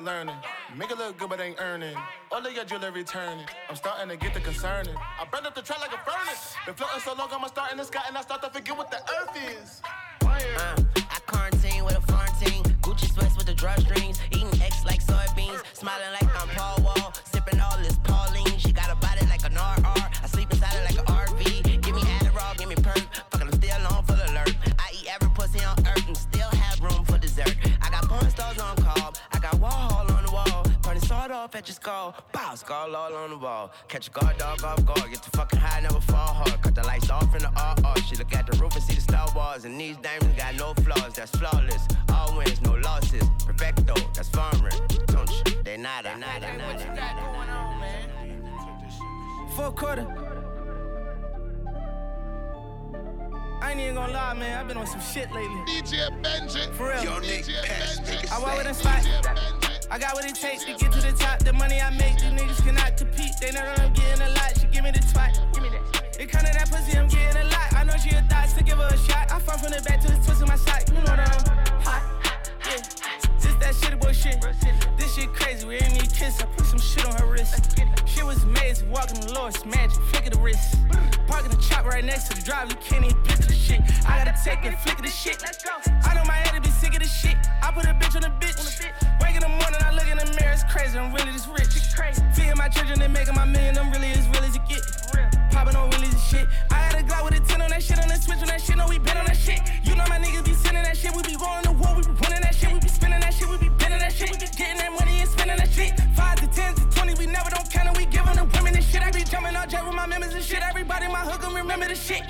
[0.00, 0.36] ain't learning?
[0.76, 1.94] Make it look good, but ain't earning.
[2.32, 3.46] All of your jewelry turning.
[3.68, 4.94] I'm starting to get the concerning.
[4.96, 6.54] I burned up the track like a furnace.
[6.66, 8.90] Been floating so long, I'ma start in the sky and I start to forget what
[8.90, 9.82] the earth is.
[10.22, 10.99] Uh,
[32.60, 32.94] skull.
[32.94, 33.72] All on the wall.
[33.88, 35.10] Catch a guard dog off guard.
[35.10, 36.62] Get the fucking high, never fall hard.
[36.62, 38.02] Cut the lights off in the RR.
[38.02, 39.64] She look at the roof and see the Star Wars.
[39.64, 41.14] And these diamonds got no flaws.
[41.14, 41.88] That's flawless.
[42.12, 43.24] All wins, no losses.
[43.46, 44.70] Perfecto, that's farmer.
[45.06, 45.62] Don't you?
[45.64, 46.74] They not, they not, they not.
[46.74, 48.10] What you got going on, man?
[49.56, 50.06] Fourth quarter.
[53.62, 54.58] I ain't even gonna lie, man.
[54.58, 55.60] I've been on some shit lately.
[55.66, 56.72] DJ Benji.
[56.74, 57.04] For real.
[57.04, 59.00] Yo, Nick, pass, nigga, I walk with a slay.
[59.00, 59.69] spot.
[59.92, 61.40] I got what it takes to get to the top.
[61.40, 63.34] The money I make, these niggas cannot compete.
[63.40, 64.54] They know that I'm getting a lot.
[64.54, 65.34] She give me the twat.
[65.52, 65.82] Give me that.
[66.14, 67.74] It to that pussy, I'm getting a lot.
[67.74, 69.32] I know she a thought to give her a shot.
[69.32, 70.86] I fall from the back to the twist of my side.
[70.86, 72.06] You know that I'm hot.
[72.70, 72.78] Yeah.
[73.42, 74.38] Just that shit boy shit.
[74.96, 75.66] This shit crazy.
[75.66, 76.38] We ain't need kiss.
[76.40, 77.74] I put some shit on her wrist.
[78.06, 78.90] Shit was amazing.
[78.90, 79.98] Walking the Lord's magic.
[80.14, 80.78] Flick of the wrist.
[81.26, 82.70] Parking the chop right next to the drive.
[82.70, 83.80] You can't even picture the shit.
[84.06, 85.42] I gotta take it, flick of the shit.
[86.06, 87.34] I know my head to be sick of the shit.
[87.60, 89.09] I put a bitch on the bitch.
[89.70, 90.52] The morning, I look in the mirror.
[90.52, 90.98] It's crazy.
[90.98, 91.70] I'm really this rich.
[92.34, 93.78] Feeding my children and making my million.
[93.78, 94.82] I'm really as real as it get.
[95.50, 96.46] Popping on wheelies and shit.
[96.70, 97.98] I had a Glock with a 10 on that shit.
[98.02, 98.76] On the switch on that shit.
[98.76, 99.60] No, we been on that shit.
[99.84, 101.14] You know my niggas be sending that shit.
[101.14, 101.94] We be going to war.
[101.94, 102.72] We be running that shit.
[102.72, 103.48] We be spinning that shit.
[103.48, 104.30] We be bending that shit.
[104.30, 105.94] We be getting that money and spending that shit.
[106.18, 107.14] Five to ten to twenty.
[107.14, 107.96] We never don't count it.
[107.96, 109.02] We giving the women this shit.
[109.06, 110.62] I be jumping out jet with my members and shit.
[110.66, 112.26] Everybody in my hood gon' remember the shit.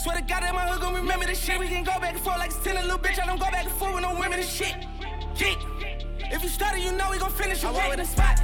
[0.00, 1.60] Swear to God that my hood gon' remember this shit.
[1.60, 3.20] We can go back and forth like it's 10 a little bitch.
[3.20, 4.74] I don't go back and forth with no women and shit.
[5.42, 6.30] Yeah.
[6.30, 7.64] If you started, you know we gon' finish.
[7.64, 8.40] I walk with a spot.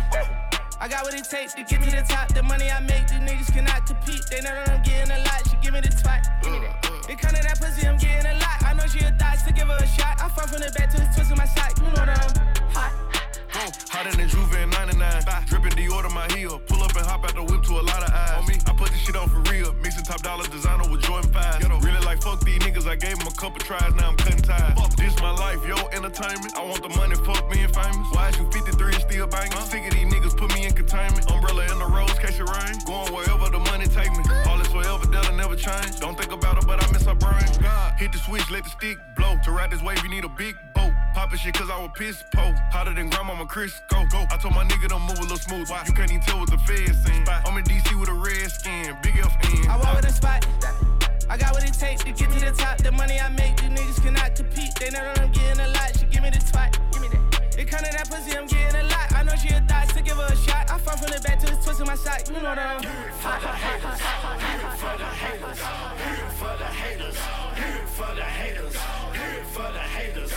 [0.81, 2.29] I got what it takes to get to the top.
[2.35, 4.23] The money I make, these niggas cannot compete.
[4.31, 5.43] They know that I'm getting a lot.
[5.49, 6.23] She give me the twat.
[6.45, 7.13] Me.
[7.13, 8.63] It to that pussy, I'm getting a lot.
[8.65, 10.21] I know she a thought to give her a shot.
[10.21, 11.79] I fall from the back to the twist of my side.
[11.79, 12.58] You know that I'm
[13.69, 13.89] hot.
[13.89, 15.25] Hotter than Juve in 99.
[15.47, 16.59] Dripping Dior to my heel.
[16.67, 18.39] Pull up and hop out the whip to a lot of eyes.
[18.39, 19.73] On me, I put this shit on for real.
[19.83, 21.85] Mixing top dollar designer with Jordan 5.
[21.85, 22.87] Really like fuck these niggas.
[22.87, 23.95] I gave them a couple tries.
[23.95, 24.79] Now I'm cutting ties.
[24.79, 26.57] Fuck this my life, yo, entertainment.
[26.57, 28.07] I want the money, fuck being famous.
[28.13, 29.59] Why is you 53 and still banging?
[29.67, 31.31] Sick of these niggas, put me in containment.
[31.31, 32.75] Umbrella in the rose, catch it rain.
[32.87, 34.28] Going wherever the money take me.
[34.89, 36.01] Forever, that'll never change.
[36.01, 37.45] Don't think about it, but I miss her brain.
[37.61, 39.37] God, hit the switch, let the stick blow.
[39.45, 40.93] To ride this wave, you need a big boat.
[41.15, 42.55] Poppin' shit cause I was piss po.
[42.73, 43.83] Hotter than grandmama Chris.
[43.91, 44.25] Go, go.
[44.31, 45.69] I told my nigga to move a little smooth.
[45.69, 45.85] Why?
[45.87, 47.23] You can't even tell what the feds seen.
[47.29, 49.69] I'm in DC with a red skin, big FN.
[49.69, 50.47] I walk with a spot.
[51.29, 52.79] I got what it takes to get to the top.
[52.79, 54.75] The money I make, you niggas cannot compete.
[54.81, 55.99] They know that I'm getting a lot.
[55.99, 56.73] She give me the twat.
[56.93, 57.28] Give me that.
[57.59, 59.13] It to that pussy, I'm getting a lot.
[59.13, 60.71] I know she a thought to give her a shot.
[60.71, 62.23] I fall from the back to the twist of my side.
[62.29, 62.85] You know that I'm
[63.19, 63.43] hot.
[64.79, 65.59] For the haters,
[66.39, 67.19] for the haters,
[67.99, 68.77] for the haters,
[69.51, 70.28] for the haters,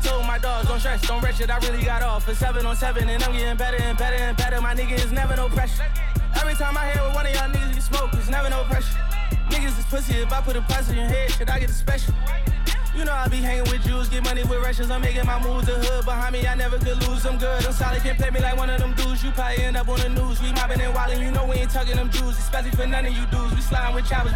[0.00, 2.64] I told my dogs, don't stress, don't rush it, I really got off for seven
[2.64, 4.58] on seven, and I'm getting better and better and better.
[4.58, 5.84] My nigga is never no pressure.
[6.36, 8.98] Every time I hear with one of y'all niggas get smoke, it's never no pressure.
[9.50, 11.74] Niggas is pussy, if I put a price on your head, should I get a
[11.74, 12.14] special?
[12.96, 14.90] You know I be hanging with Jews, get money with Russians.
[14.90, 15.66] I'm making my moves.
[15.66, 17.24] The hood behind me, I never could lose.
[17.24, 19.22] I'm good, I'm solid, can't play me like one of them dudes.
[19.22, 20.42] You probably end up on the news.
[20.42, 23.12] We mobbing and wildin', you know we ain't talking them Jews, especially for none of
[23.12, 23.54] you dudes.
[23.54, 24.32] We sliding with choppers,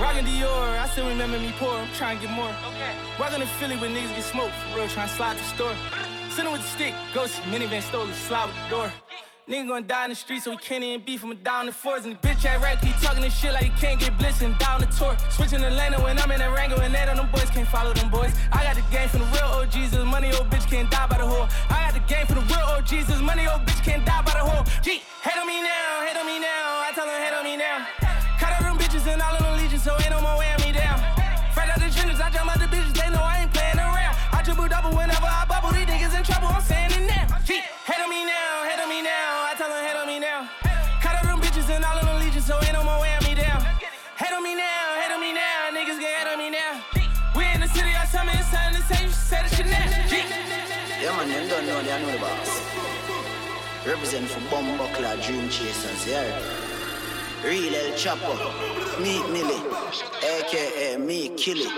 [0.00, 0.78] rockin' Dior.
[0.80, 1.76] I still remember me poor.
[1.76, 2.54] I'm trying to get more.
[2.72, 2.94] Okay.
[3.20, 5.74] Walking to Philly when niggas get smoked for real, trying to slide the store.
[6.30, 8.92] Sitting with the stick, ghost minivan stole it, slide with the door.
[9.50, 12.04] Nigga gonna die in the street, so we can't even beef him down the fours.
[12.04, 14.56] And the bitch ass rap keep talking this shit like he can't get blitzed and
[14.58, 15.16] down the tour.
[15.28, 17.92] Switching the lane when I'm in a Rango and that on them boys can't follow
[17.92, 18.32] them boys.
[18.52, 21.18] I got the game from the real OGs, this money old bitch can't die by
[21.18, 21.50] the whore.
[21.68, 24.38] I got the game from the real OGs, this money old bitch can't die by
[24.38, 24.62] the whore.
[24.84, 26.86] G, hate on me now, hate on me now.
[26.86, 27.88] I tell them hate on me now.
[28.38, 29.49] Cut out them bitches and all of them
[51.26, 52.60] man, them don't know, boss.
[53.86, 56.24] Represent for Bumbuckler Dream Chasers, yeah.
[57.44, 58.36] Real El Chapo,
[59.00, 59.62] Meat Millie,
[60.22, 61.68] aka Me Killy.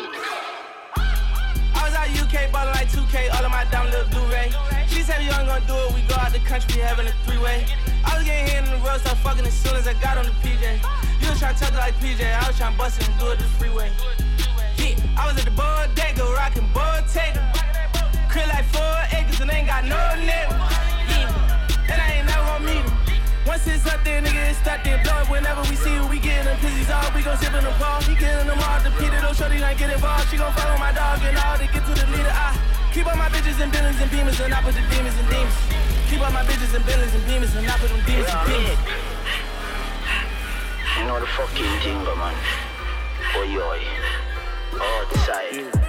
[0.97, 4.53] I was out UK ballin' like 2K, all of my down little Blu-ray.
[4.89, 7.67] She said you ain't gonna do it, we go out the country having a three-way.
[8.05, 10.25] I was getting hit in the road, start fucking as soon as I got on
[10.25, 10.83] the PJ.
[11.23, 13.31] You was trying to it like PJ, I was trying to bust it and do
[13.31, 13.91] it the freeway.
[24.81, 25.03] There, nigga, it's stuck there.
[25.03, 27.11] Blow it whenever we see it, we getting them pissies all.
[27.15, 28.01] We gon' sip in the ball.
[28.03, 28.81] He getting them all.
[28.81, 30.29] The Peter, don't shorty ain't get involved.
[30.31, 32.33] She gon' follow my dog and all to get to the leader.
[32.33, 32.57] I
[32.93, 35.57] keep all my bitches and billions and beamers and I put the demons and demons.
[36.09, 38.81] Keep all my bitches and billions and beamers and I put them demons and demons.
[40.99, 42.37] You know the fucking thing, but man.
[43.35, 43.65] Oh, yo.
[44.81, 45.53] Oh, the side.
[45.53, 45.82] Yeah,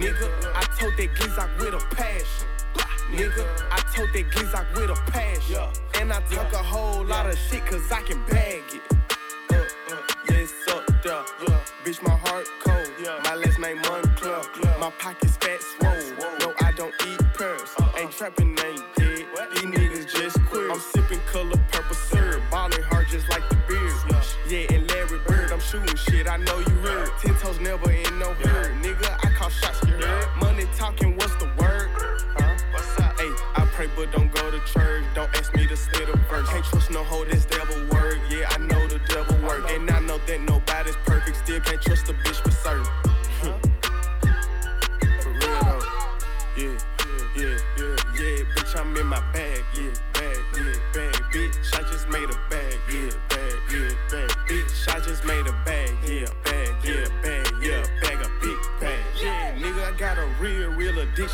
[0.00, 2.48] Nigga, I told that Gizak with a passion.
[3.12, 5.60] Nigga, I told that Gizak with a passion.
[6.00, 8.80] And I talk a whole lot of shit cause I can bag it.
[9.52, 9.96] Uh, uh,
[10.30, 11.22] yeah, it's up there.
[11.84, 12.88] Bitch, my heart cold.
[13.24, 14.80] My last name Moncler.
[14.80, 16.28] My pockets fat swole.
[16.40, 17.76] No, I don't eat pearls.
[17.98, 18.54] Ain't trapping,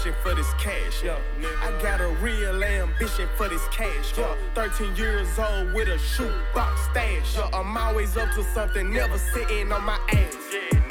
[0.06, 1.18] addiction for this cash, yeah,
[1.62, 6.80] I got a real ambition for this cash, yeah, 13 years old with a shoebox
[6.90, 10.85] stash, yeah, I'm always up to something, never sitting on my ass, yeah,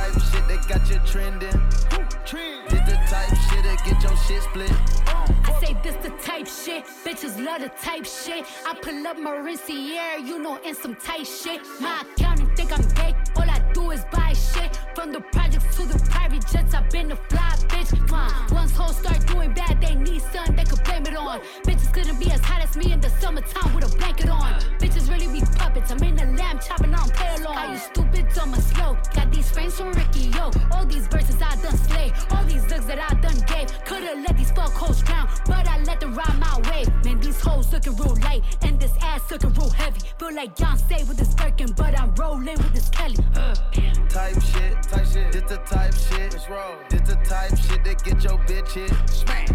[0.00, 1.60] type shit that got you trending.
[2.70, 4.72] This the type shit that get your shit split.
[5.06, 8.44] I say this the type shit, bitches love the type shit.
[8.66, 11.60] I pull up my Mauricio, you know, in some tight shit.
[11.80, 14.78] My accountant think I'm gay, all I do is buy shit.
[14.94, 18.52] From the projects to the private jets, I've been a fly bitch.
[18.52, 21.40] Once hoes start doing bad, they need something they could blame it on.
[21.64, 24.54] Bitches couldn't be as hot as me in the summertime with a blanket on.
[24.78, 27.56] Bitches really be puppets, I'm in the lamb chopping on pay along.
[27.56, 28.96] Are you stupid, dumb or slow?
[29.14, 30.50] Got these frames from Ricky, yo.
[30.72, 33.68] All these verses I done slay, all these looks that I done gave.
[33.84, 36.84] Could've let these fuck hoes drown, but I let them ride my way.
[37.04, 40.00] Man, these hoes looking real light, and this ass looking real heavy.
[40.18, 43.16] Feel like Beyonce with this Birkin, but I'm rolling with this Kelly.
[43.34, 43.54] Uh,
[44.08, 44.82] type shit.
[44.82, 45.32] Type shit.
[45.32, 46.29] This the type shit.
[46.30, 46.46] This
[47.08, 48.92] the type shit that get your bitch hit.
[49.10, 49.48] Smack.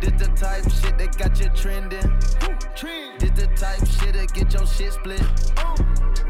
[0.00, 2.12] This the type shit that got you trending.
[2.76, 3.20] Trend.
[3.20, 5.22] This the type shit that get your shit split.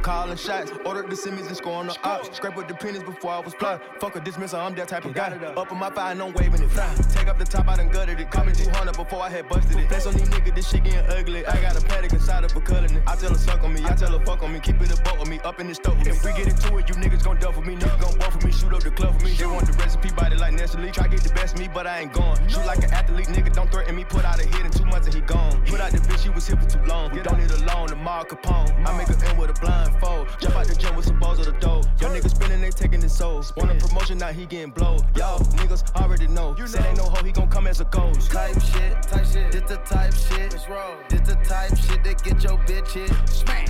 [0.02, 2.34] Calling shots, ordered the Simmons and scoring the ops.
[2.34, 3.86] Scrape with the pennies before I was plotting.
[4.00, 5.26] Fuck a dismissal, I'm that type of guy.
[5.56, 6.94] Up in my fire, no waving it fly.
[7.10, 8.30] Take up the top, I done gutted it.
[8.30, 9.88] Call me 200 before I had busted it.
[9.88, 11.44] Flex on these niggas, this shit getting ugly.
[11.44, 13.02] I got a paddock inside of a cuddling it.
[13.06, 14.60] I tell her suck on me, I tell her fuck on me.
[14.60, 16.12] Keep it a boat with me, up in the stove with me.
[16.12, 17.74] If we get into it, you niggas gon' duff with me.
[17.74, 19.32] Niggas gon' buff with me, shoot up the club for me.
[19.32, 19.72] They want the
[20.16, 20.90] body like Nestle.
[20.90, 22.36] Try get the best of me, but I ain't going.
[22.48, 24.04] Shoot like an athlete, nigga, don't threaten me.
[24.04, 25.62] Put out a hit in two months and he gone.
[25.66, 27.10] Put out the bitch, she was here for too long.
[27.12, 28.86] We don't need a loan, the Mar Capone.
[28.86, 30.28] I make her end with a blindfold.
[30.40, 31.82] Jump out the gym with some balls of the dough.
[32.00, 33.42] Young niggas spinning, they taking his soul.
[33.56, 35.04] Want a promotion, now he getting blowed.
[35.16, 36.54] Y'all niggas already know.
[36.58, 38.30] You Said ain't no hoe, he gon' come as a ghost.
[38.30, 39.52] Type shit, type shit.
[39.52, 40.52] This the type shit.
[40.52, 40.96] Let's roll.
[41.08, 43.12] This the type shit that get your bitch hit.
[43.28, 43.66] Smack.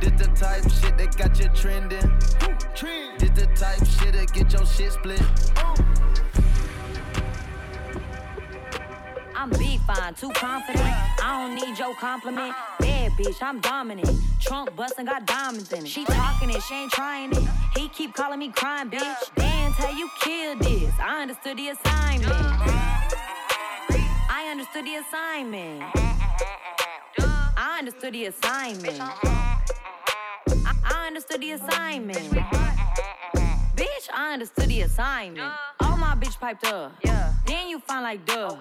[0.00, 2.12] This the type shit that got you trending.
[2.74, 3.20] Trend.
[3.20, 5.22] This the type shit that get your shit split.
[9.34, 10.84] I'm big fine, too confident.
[11.22, 12.54] I don't need your compliment.
[12.80, 14.10] Bad bitch, I'm dominant.
[14.40, 15.88] Trunk bustin', got diamonds in it.
[15.88, 17.44] She talking it, she ain't trying it.
[17.76, 19.34] He keep calling me crying, bitch.
[19.36, 20.92] Dance how you killed this.
[20.98, 22.32] I understood the assignment.
[24.28, 25.82] I understood the assignment.
[27.58, 29.00] I understood the assignment.
[30.84, 32.32] I understood the assignment.
[33.76, 35.52] Bitch, I understood the assignment.
[35.80, 36.92] All my bitch piped up.
[37.04, 37.34] Yeah.
[37.46, 38.56] Then you find like duh.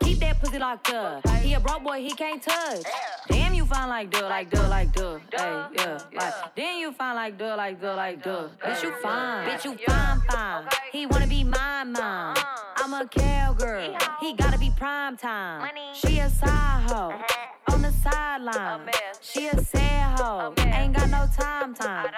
[0.00, 1.26] Keep that pussy locked up.
[1.38, 2.82] He a broke boy, he can't touch.
[3.28, 5.18] Damn, you find like duh, like duh, like duh.
[5.32, 6.54] Hey, yeah, like.
[6.54, 8.48] Then you find like duh, like duh, like duh.
[8.62, 9.48] Bitch, you fine.
[9.48, 10.68] Bitch, you fine, fine.
[10.92, 12.36] He wanna be my mom.
[12.76, 13.96] I'm a cowgirl.
[14.20, 15.70] He gotta be prime time.
[15.94, 17.14] She a side hoe.
[17.72, 18.90] On the sideline.
[19.22, 20.52] She a sad hoe.
[20.58, 22.10] Ain't got no time, time.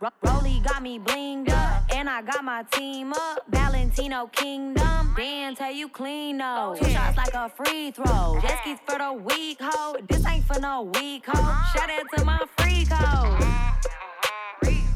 [0.00, 3.44] Ro- Rolly got me blinged up, and I got my team up.
[3.48, 6.74] Valentino Kingdom, Dan tell you clean though.
[6.80, 8.38] Two shots like a free throw.
[8.40, 9.96] Jet skis for the weak hoe.
[10.08, 11.78] This ain't for no weak hoe.
[11.78, 13.36] Shout out to my freak hoe.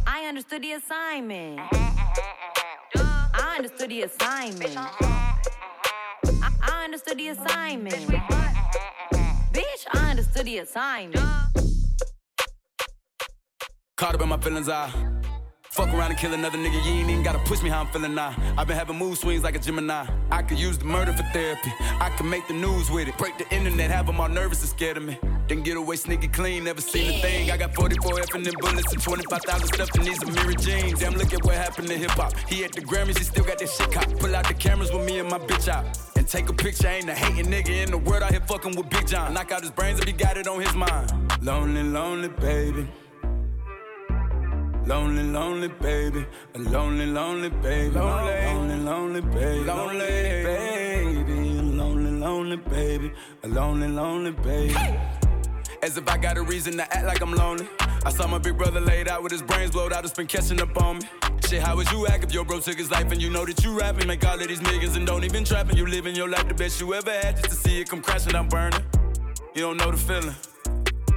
[0.06, 1.60] I understood the assignment.
[2.94, 4.74] I understood the assignment.
[4.78, 8.08] I, I understood the assignment.
[9.52, 11.43] Bitch, I understood the assignment.
[13.96, 14.90] Caught up in my feelings, I
[15.70, 16.84] fuck around and kill another nigga.
[16.84, 18.34] You ain't even gotta push me how I'm feeling now.
[18.58, 20.04] I've been having mood swings like a Gemini.
[20.32, 21.72] I could use the murder for therapy.
[22.00, 23.16] I could make the news with it.
[23.18, 25.16] Break the internet, have them all nervous and scared of me.
[25.46, 27.52] Then get away sneaky clean, never seen a thing.
[27.52, 30.98] I got 44 F and them bullets and 25,000 stuff in these mirror jeans.
[30.98, 32.32] Damn, look at what happened to hip hop.
[32.48, 34.10] He at the Grammys, he still got that shit cop.
[34.18, 35.84] Pull out the cameras with me and my bitch out.
[36.16, 38.90] And take a picture, ain't a hating nigga in the world out here fucking with
[38.90, 39.34] Big John.
[39.34, 41.12] Knock out his brains if he got it on his mind.
[41.40, 42.88] Lonely, lonely baby.
[44.86, 52.10] Lonely, lonely baby, a lonely, lonely baby, lonely, lonely, lonely baby, lonely baby, a lonely,
[52.10, 53.12] lonely baby,
[53.44, 54.76] a lonely, lonely baby.
[55.82, 57.66] As if I got a reason to act like I'm lonely.
[58.04, 60.60] I saw my big brother laid out with his brains blowed out, it's been catching
[60.60, 61.04] up on me.
[61.48, 63.64] Shit, how would you act if your bro took his life and you know that
[63.64, 64.06] you rapping?
[64.06, 65.78] Make all of these niggas and don't even trapping.
[65.78, 68.32] You living your life the best you ever had just to see it come crashing
[68.32, 68.82] down burning.
[69.54, 70.34] You don't know the feeling.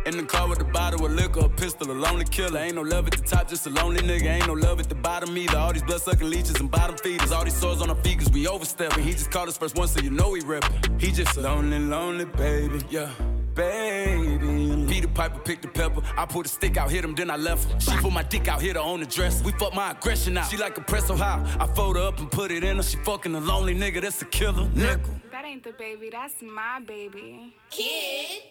[0.08, 2.62] In the car with a bottle of liquor, a pistol, a lonely killer.
[2.62, 4.28] Ain't no love at the top, just a lonely nigga.
[4.28, 5.58] Ain't no love at the bottom either.
[5.58, 7.34] All these blood sucking leeches and bottom feeders.
[7.34, 9.04] All these sores on our feet, cause we overstepping.
[9.04, 11.02] He just called us first one, so you know he reppin'.
[11.02, 12.82] He just a lonely, lonely baby.
[12.90, 13.12] Yeah.
[13.54, 16.02] Baby, Peter Piper picked the pepper.
[16.16, 17.80] I pulled a stick out, hit him, then I left her.
[17.82, 19.44] She put my dick out, hit her on the dress.
[19.44, 20.50] We fuck my aggression out.
[20.50, 22.84] She like a presso how I fold her up and put it in her.
[22.84, 24.70] She fucking a lonely nigga, that's a killer.
[24.74, 25.20] Nickel.
[25.32, 27.56] That ain't the baby, that's my baby.
[27.72, 28.44] Kid.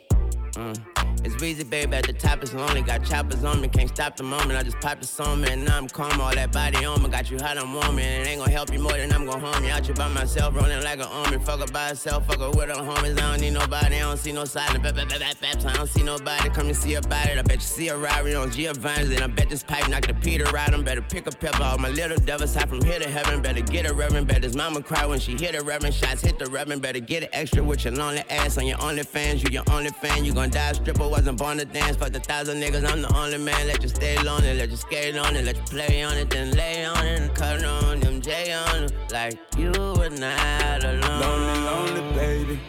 [0.53, 0.97] Mm.
[1.25, 2.83] It's Weezy, baby, at the top is lonely.
[2.83, 4.53] Got choppers on me, can't stop the moment.
[4.53, 6.21] I just popped the song, man, now I'm calm.
[6.21, 7.99] All that body on me, got you hot, I'm warm.
[7.99, 9.71] And it ain't gonna help you more than I'm gonna harm you.
[9.71, 11.39] Out here by myself, rolling like an army.
[11.39, 13.19] Fuck her by herself, fuck her with homies.
[13.19, 14.81] I don't need nobody, I don't see no side.
[14.83, 15.67] Bap, bap, bap, bap, bap.
[15.67, 17.39] I don't see nobody, come and see about it.
[17.39, 19.11] I bet you see a Rari on Giovanni's.
[19.11, 20.73] And I bet this pipe knock the Peter out.
[20.73, 20.85] 'em.
[20.85, 21.65] Better pick a pepper.
[21.65, 23.43] All my little devils high from here to heaven.
[23.43, 24.29] Better get a reverend.
[24.29, 25.95] Bet his mama cry when she hit a reverend.
[25.95, 26.83] Shots hit the reverend.
[26.83, 29.43] Better get it extra with your lonely ass on your only fans.
[29.43, 30.25] You your only fan.
[30.25, 31.09] You gon' die a stripper.
[31.09, 31.97] Wasn't born to dance.
[31.97, 32.85] Fuck the thousand niggas.
[32.91, 33.67] I'm the only man.
[33.67, 34.55] Let you stay lonely.
[34.55, 35.45] Let you skate on it.
[35.45, 36.31] Let you play on it.
[36.31, 38.93] Then lay on it cut on them J on it.
[39.13, 41.21] Like you were not alone.
[41.21, 42.61] Lonely, lonely baby.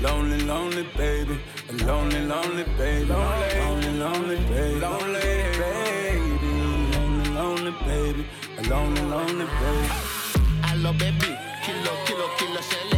[0.00, 1.38] Lonely, lonely baby.
[1.84, 3.06] Lonely, lonely baby.
[3.06, 4.80] Lonely, lonely, lonely baby.
[4.80, 5.20] Lonely
[5.58, 6.18] baby.
[6.94, 8.26] Lonely, lonely baby.
[8.68, 9.88] Lonely, lonely baby.
[10.70, 12.97] Allo baby, kilo, kilo, kilo sele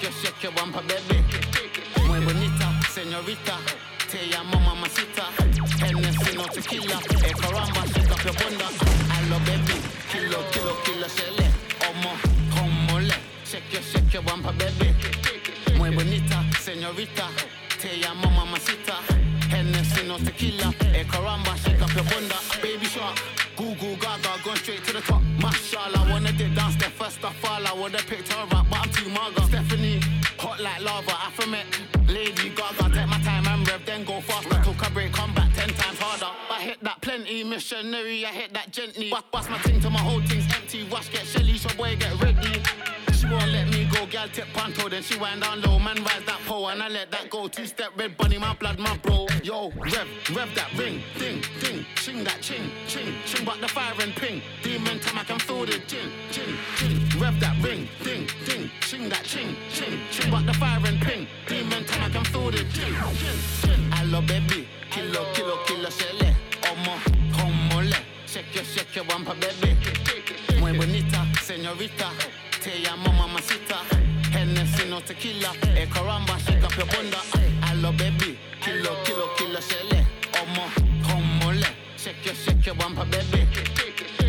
[0.00, 1.22] Shake, shake, wampa baby
[2.06, 3.56] Muy bonita, señorita
[4.10, 5.24] Te llamo mamacita
[5.80, 6.98] Hennessy no tequila.
[7.20, 8.66] Hey, caramba, shake up your bunda.
[9.12, 9.76] Hello, baby.
[10.10, 11.46] Kilo, kilo, kilo, shele.
[11.88, 12.12] Omo,
[12.54, 13.14] como le.
[13.44, 14.94] Shake your, shake your bumper, baby.
[15.76, 17.28] Muy bonita, señorita.
[17.80, 18.94] Te llamo mamacita.
[19.50, 20.72] Hennessy, no tequila.
[20.92, 22.36] Hey, caramba, shake up your bunda.
[22.62, 23.18] Baby shark.
[23.56, 25.22] Goo goo gaga, going straight to the top.
[25.40, 27.66] Mashallah, wanna dip down, step first, I fall.
[27.66, 29.63] I would've picked her up, but I'm too maga.
[30.74, 32.08] Like lava, Afromet.
[32.08, 34.60] Lady Gaga, take my time and rev, then go faster.
[34.64, 36.36] Took a break, come back ten times harder.
[36.50, 39.08] I hit that plenty, missionary, I hit that gently.
[39.10, 40.84] Bust, bust my ting till my whole thing's empty.
[40.90, 42.60] Wash, get shelly, so boy, get ready.
[43.12, 45.78] She won't let me go, gal tip panto, then she wind down low.
[45.78, 47.46] Man rise that pole and I let that go.
[47.46, 49.28] Two step red bunny, my blood, my bro.
[49.44, 53.94] Yo, rev, rev that ring, ding, ding, ching that ching, ching, ching, but the fire
[54.00, 54.42] and ping.
[54.64, 57.03] Demon time I can feel the gin, gin, gin.
[57.20, 61.26] Rev that ring, ding, ding, ching that ching, ching, ching, but the fire and ping.
[61.46, 63.92] Demon time I can feel the gin, gin, gin.
[63.92, 66.34] Hello baby, kilo, kilo, kilo, shele.
[66.62, 67.96] Omo, le.
[68.26, 69.76] Shake your, shake your bumper, baby.
[70.58, 72.10] Muy bonita, señorita.
[72.60, 73.76] Te llamo mamacita.
[74.32, 75.52] Hennessy, no tequila.
[75.76, 77.18] Eh, caramba, shake up your bunda.
[77.62, 78.38] Hello, baby.
[78.60, 80.04] Kilo, kilo, kilo, shele.
[80.32, 81.68] Omo, le.
[81.96, 83.46] Shake your, shake your bumper, baby.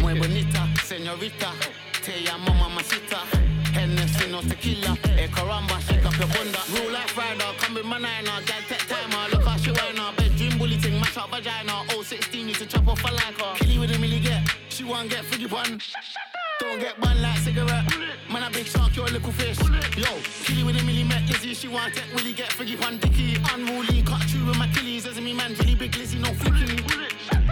[0.02, 1.52] Muy bonita, señorita.
[2.06, 3.18] Te llamo mamacita.
[3.74, 4.95] Hennessy, no tequila.
[5.18, 6.60] Eh, caramba, shake up your bunda.
[6.70, 8.45] Rule life rider, come with my niner.
[8.45, 9.28] Gal, take timer.
[9.32, 10.14] Look how she whine her.
[10.16, 11.82] Bedroom bully ting, mash up vagina.
[11.89, 13.56] Oh, 016, used to chop off a like her.
[13.56, 14.43] Killy with a milli get.
[14.70, 15.82] She want get figgy one.
[16.60, 17.91] Don't get bun like cigarette.
[18.32, 19.58] Man, a big shark, you're a little fish.
[19.97, 20.06] Yo,
[20.43, 21.56] killy with a milli met Lizzie.
[21.56, 23.38] She want tech willy get figgy one dicky.
[23.51, 25.08] Unruly, cut through with my killies.
[25.08, 26.86] As me man, really big Lizzie, no flicking.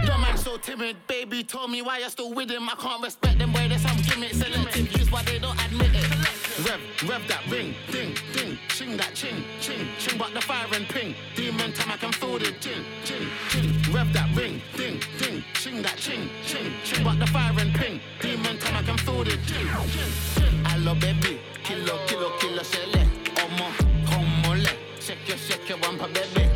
[0.06, 1.42] Your man so timid, baby.
[1.42, 2.68] Told me why you're still with him.
[2.68, 3.68] I can't respect them, boy.
[3.68, 4.38] There's some gimmicks.
[4.38, 6.34] Selective use, why they don't admit it.
[6.68, 10.88] Rev, rev that ring, ding, ding, ching that ching, ching, ching, but the fire and
[10.88, 11.14] ping.
[11.34, 13.92] Demon time I can feel the gin, gin, gin.
[13.92, 18.00] Rev that ring, ding, ding, ching that ching, ching, ching, but the fire and ping.
[18.20, 20.64] Demon time I can feel the gin, gin, gin.
[20.66, 23.02] Hello baby, kilo, kilo, kilo, shele.
[23.42, 23.68] Omo,
[24.06, 24.70] como le.
[25.00, 26.48] Shake your, shake your bumper, baby.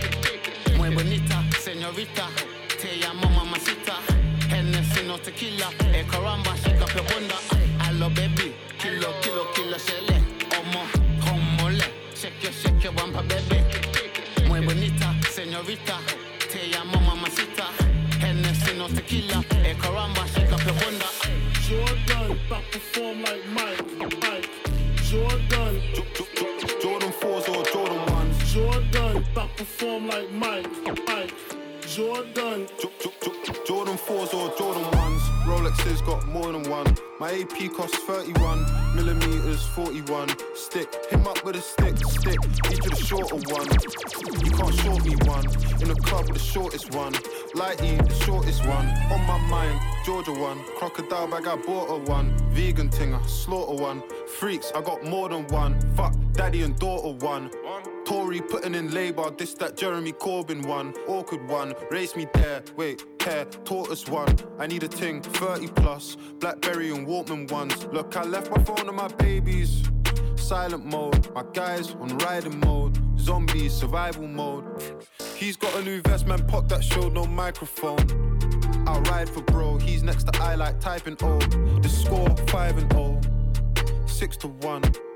[0.76, 2.28] Muy bonita, señorita.
[5.38, 5.68] Hennessy, no.
[5.94, 7.34] Eh, caramba, shake up your bunda.
[7.84, 10.20] Hello baby, kilo, kilo, kilo, shele.
[10.58, 10.82] Omo,
[11.20, 11.84] como le.
[12.14, 13.62] Shake your, shake your bumper, baby.
[14.48, 16.00] Muy bonita, señorita.
[16.50, 17.68] Te llamo mamacita.
[18.20, 19.44] Hennessy, no tequila.
[19.62, 21.06] Eh, caramba, shake up your bunda.
[21.68, 24.20] Jordan, back perform like Mike.
[24.20, 24.50] Mike.
[25.04, 25.80] Jordan.
[26.82, 28.44] Jordan 4s or Jordan 1s.
[28.52, 30.66] Jordan, back perform like Mike.
[31.06, 31.34] Mike.
[31.86, 32.66] Jordan.
[32.66, 32.77] Jordan
[35.88, 36.86] Rolexes got more than one.
[37.18, 40.28] My AP costs 31 millimeters, 41.
[40.54, 42.38] Stick, him up with a stick, stick.
[42.70, 43.66] You the shorter one.
[44.44, 45.46] You can't short me one.
[45.80, 47.12] In the club with the shortest one.
[47.54, 48.86] Lighty, the shortest one.
[49.12, 50.58] On my mind, Georgia one.
[50.76, 52.36] Crocodile bag, I bought a one.
[52.50, 54.02] Vegan thing, I slaughter one.
[54.38, 55.80] Freaks, I got more than one.
[55.96, 57.50] Fuck, daddy and daughter one.
[57.62, 57.97] one.
[58.28, 60.92] Putting in labour, this that Jeremy Corbyn one.
[61.06, 62.62] Awkward one, raise me there.
[62.76, 64.36] Wait, care, tortoise one.
[64.58, 66.16] I need a ting, 30 plus.
[66.38, 67.86] Blackberry and Walkman ones.
[67.86, 69.82] Look, I left my phone on my babies.
[70.36, 72.98] Silent mode, my guys on riding mode.
[73.18, 74.66] Zombies, survival mode.
[75.34, 78.28] He's got a new vest, man, pop that showed no microphone.
[78.86, 81.38] I'll ride for bro, he's next to I like typing O.
[81.80, 83.20] The score 5 and 0.
[84.06, 85.07] 6 to 1.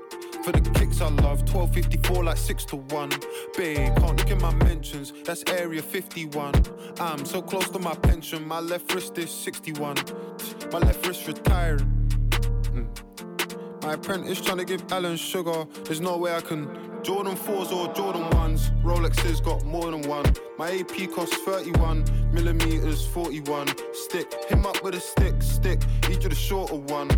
[0.43, 3.09] For the kicks I love, 1254 like 6 to 1.
[3.55, 6.53] Babe, can't look in my mentions, that's area 51.
[6.99, 9.95] I'm so close to my pension, my left wrist is 61.
[10.69, 12.09] My left wrist retiring.
[12.75, 13.83] Mm.
[13.83, 16.67] My apprentice trying to give Alan Sugar, there's no way I can.
[17.03, 20.25] Jordan 4s or Jordan 1s, Rolexes got more than one.
[20.57, 23.67] My AP costs 31 millimeters, 41.
[23.93, 27.09] Stick, him up with a stick, stick, need you the shorter one.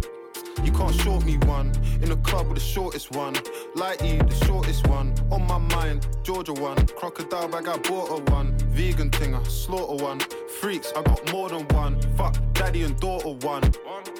[0.63, 1.71] You can't short me one.
[2.01, 3.33] In the club with the shortest one.
[3.75, 5.13] Lighty, the shortest one.
[5.31, 6.87] On my mind, Georgia one.
[6.87, 8.57] Crocodile bag, I bought a one.
[8.69, 10.19] Vegan thing, I slaughter one.
[10.59, 12.01] Freaks, I got more than one.
[12.15, 13.63] Fuck, daddy and daughter one.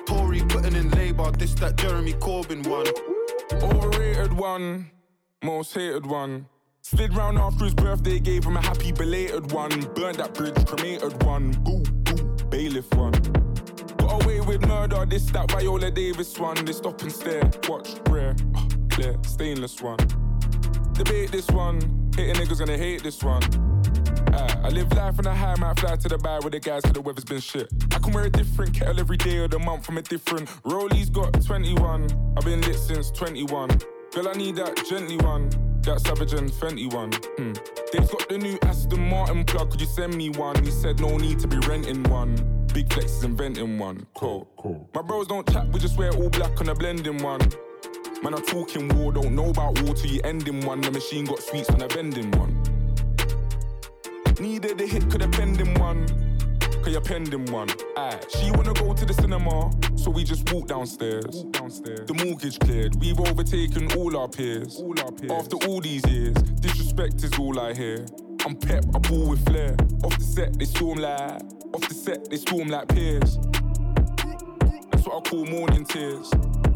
[0.06, 2.88] Tory putting in labour, this that Jeremy Corbyn one.
[3.62, 4.92] Overrated one,
[5.44, 6.48] most hated one.
[6.82, 9.72] Slid round after his birthday, gave him a happy belated one.
[9.96, 11.52] Burned that bridge, cremated one.
[11.64, 13.14] Boo, boo, bailiff one.
[14.22, 16.64] Away with murder, this, that Viola Davis one.
[16.64, 19.98] They stop and stare, watch, rare, uh, clear, stainless one.
[20.94, 21.82] Debate this one,
[22.16, 23.44] hating niggas gonna hate this one.
[24.34, 26.84] Uh, I live life on a high, might fly to the bar with the guys
[26.84, 27.68] till the weather's been shit.
[27.92, 30.48] I can wear a different kettle every day of the month from a different.
[30.64, 32.08] Rollies got 21,
[32.38, 33.70] I've been lit since 21.
[34.16, 35.50] Girl, I need that gently one,
[35.82, 37.12] that Savage and Fenty one.
[37.36, 37.52] Hmm.
[37.92, 40.64] They've got the new Aston Martin plug, could you send me one?
[40.64, 42.66] He said no need to be renting one.
[42.74, 44.08] Big Flex is inventing one.
[44.14, 44.48] Cool.
[44.56, 44.90] cool.
[44.96, 47.42] My bros don't chat, we just wear all black on a blending one.
[48.24, 50.80] Man, I'm talking war, don't know about war till you ending one.
[50.80, 52.64] The machine got sweets on a vending one.
[54.40, 56.35] Needed a hit, could have penned in one.
[56.88, 57.68] You're pending one.
[57.98, 58.20] Aye.
[58.30, 61.26] She wanna go to the cinema, so we just walk downstairs.
[61.30, 62.08] Walk downstairs.
[62.08, 64.78] The mortgage cleared, we've overtaken all our peers.
[64.78, 65.32] All our peers.
[65.32, 68.06] After all these years, disrespect is all I hear.
[68.46, 69.76] I'm pep, I ball with flair.
[70.04, 71.42] Off the set, they storm like.
[71.74, 73.40] Off the set, they storm like peers.
[74.92, 76.30] That's what I call morning tears.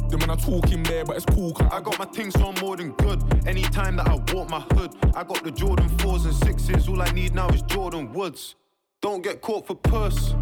[0.09, 1.55] The man talk talking there, but it's cool.
[1.71, 3.21] I got my things on more than good.
[3.47, 6.89] Anytime that I walk my hood, I got the Jordan 4s and 6s.
[6.89, 8.55] All I need now is Jordyn Woods.
[9.01, 10.33] Don't get caught for puss.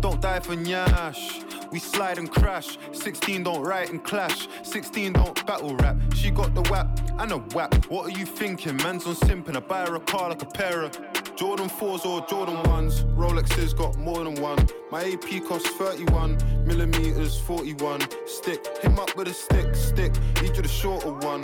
[0.00, 1.44] Don't die for nyash.
[1.70, 2.78] We slide and crash.
[2.92, 4.48] 16 don't write and clash.
[4.62, 5.98] 16 don't battle rap.
[6.14, 6.88] She got the whap
[7.18, 7.74] and a whap.
[7.90, 8.76] What are you thinking?
[8.78, 9.56] Man's on simping.
[9.56, 10.98] I buy her a car like a pair of
[11.36, 13.14] Jordan 4s or Jordan 1s.
[13.14, 14.66] Rolexes got more than one.
[14.90, 18.00] My AP costs 31 millimeters, 41.
[18.26, 20.14] Stick, him up with a stick, stick.
[20.40, 21.42] Need you the shorter one.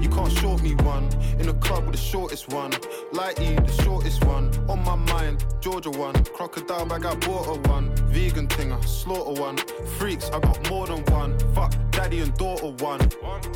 [0.00, 1.08] You can't short me one.
[1.38, 2.72] In the club with the shortest one.
[3.12, 4.50] Lighty, the shortest one.
[4.68, 6.14] On my mind, Georgia one.
[6.24, 7.94] Crocodile bag, I bought a one.
[8.08, 9.56] Vegan thing, I slaughter one.
[9.98, 11.38] Freaks, I got more than one.
[11.54, 13.00] Fuck, daddy and daughter one.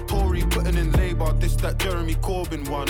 [0.06, 2.88] Tory putting in labor, this that Jeremy Corbyn one.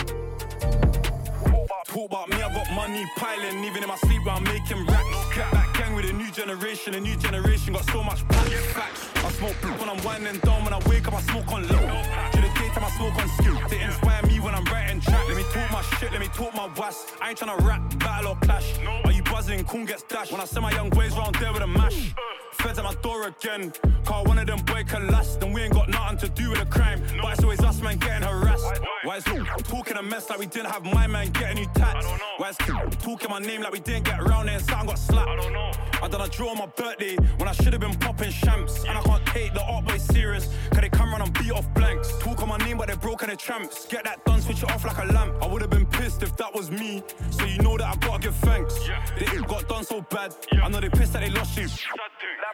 [1.86, 5.67] Talk about me, I got money piling, even in my sleep I'm making racks.
[5.98, 9.10] With a new generation, a new generation got so much facts.
[9.16, 11.86] I smoke blue when I'm winding down, when I wake up I smoke on low.
[12.32, 15.26] To the daytime I smoke on skill, they inspire me when I'm writing track.
[15.26, 17.04] Let me talk my shit, let me talk my was.
[17.20, 18.78] I ain't tryna rap, battle or clash.
[19.04, 19.64] Are you buzzing?
[19.64, 20.30] Coon gets dashed.
[20.30, 22.14] When I send my young boys round there with a mash.
[22.52, 23.72] Feds at my door again.
[24.04, 25.40] Car one of them boy can last.
[25.40, 27.02] Then we ain't got nothing to do with a crime.
[27.20, 28.80] But it's always us man getting harassed.
[29.04, 32.06] Why is talking a mess like we didn't have my man getting you tats?
[32.36, 32.56] Why is
[33.02, 35.28] talking my name like we didn't get around there and something got slapped?
[35.28, 35.70] I don't know.
[36.02, 38.84] I done a draw on my birthday when I should have been popping champs.
[38.84, 40.46] And I can't take the art boy serious.
[40.70, 42.16] Cause they come run and beat off blanks.
[42.18, 43.86] Talk on my name, but they broke and tramps.
[43.86, 45.34] Get that done, switch it off like a lamp.
[45.42, 47.02] I would have been pissed if that was me.
[47.30, 48.78] So you know that I gotta give thanks.
[49.18, 50.34] They got done so bad.
[50.52, 51.68] I know they pissed that they lost you.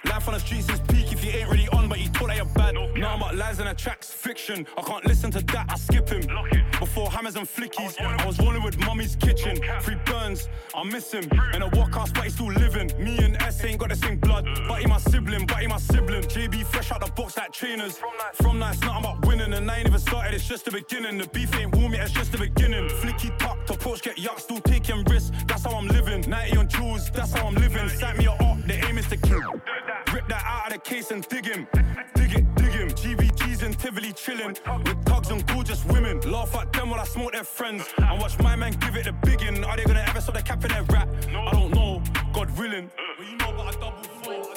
[0.07, 2.37] Life on the streets is peak if you ain't really on, but you thought that
[2.37, 2.97] you're bad.
[2.97, 4.67] Now I'm lies and tracks, fiction.
[4.77, 6.23] I can't listen to that, I skip him.
[6.79, 9.57] Before hammers and flickies, I was rolling with mummy's kitchen.
[9.81, 11.25] Free burns, I miss him.
[11.55, 12.93] In a walkhouse, but he's still living.
[12.99, 14.47] Me and S ain't got the same blood.
[14.47, 14.69] Uh.
[14.69, 16.23] But he my sibling, but he my sibling.
[16.23, 18.01] JB fresh out the box like trainers.
[18.35, 19.53] From that, nights, nothing about winning.
[19.53, 21.19] And I ain't even started, it's just the beginning.
[21.19, 22.87] The beef ain't warm yet, it's just the beginning.
[22.87, 23.01] Uh.
[23.01, 25.31] Flicky tucked, approach, get yuck, still taking risks.
[25.47, 26.29] That's how I'm living.
[26.29, 27.89] 90 on jewels, that's how I'm living.
[27.89, 29.61] Sight me up, the aim is to kill.
[30.13, 31.67] Rip that out of the case and dig him.
[32.15, 32.64] Dig it, dig
[33.03, 33.17] him.
[33.19, 34.57] GVG's and Tivoli chillin'.
[34.85, 36.21] With thugs and gorgeous women.
[36.21, 37.85] Laugh at them while I smoke their friends.
[37.99, 39.65] And watch my man give it a biggin'.
[39.65, 41.09] Are they gonna ever stop the cap in their rap?
[41.29, 42.91] I don't know, God willing.
[43.19, 44.55] But you know about a double four.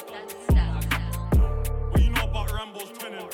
[1.91, 3.27] But you know about Rambo's twinning.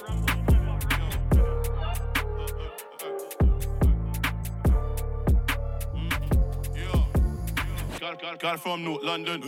[7.99, 9.41] Got, got, got from North London,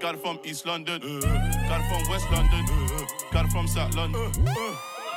[0.00, 2.66] got from East London, got from West London,
[3.34, 4.30] got it from South London.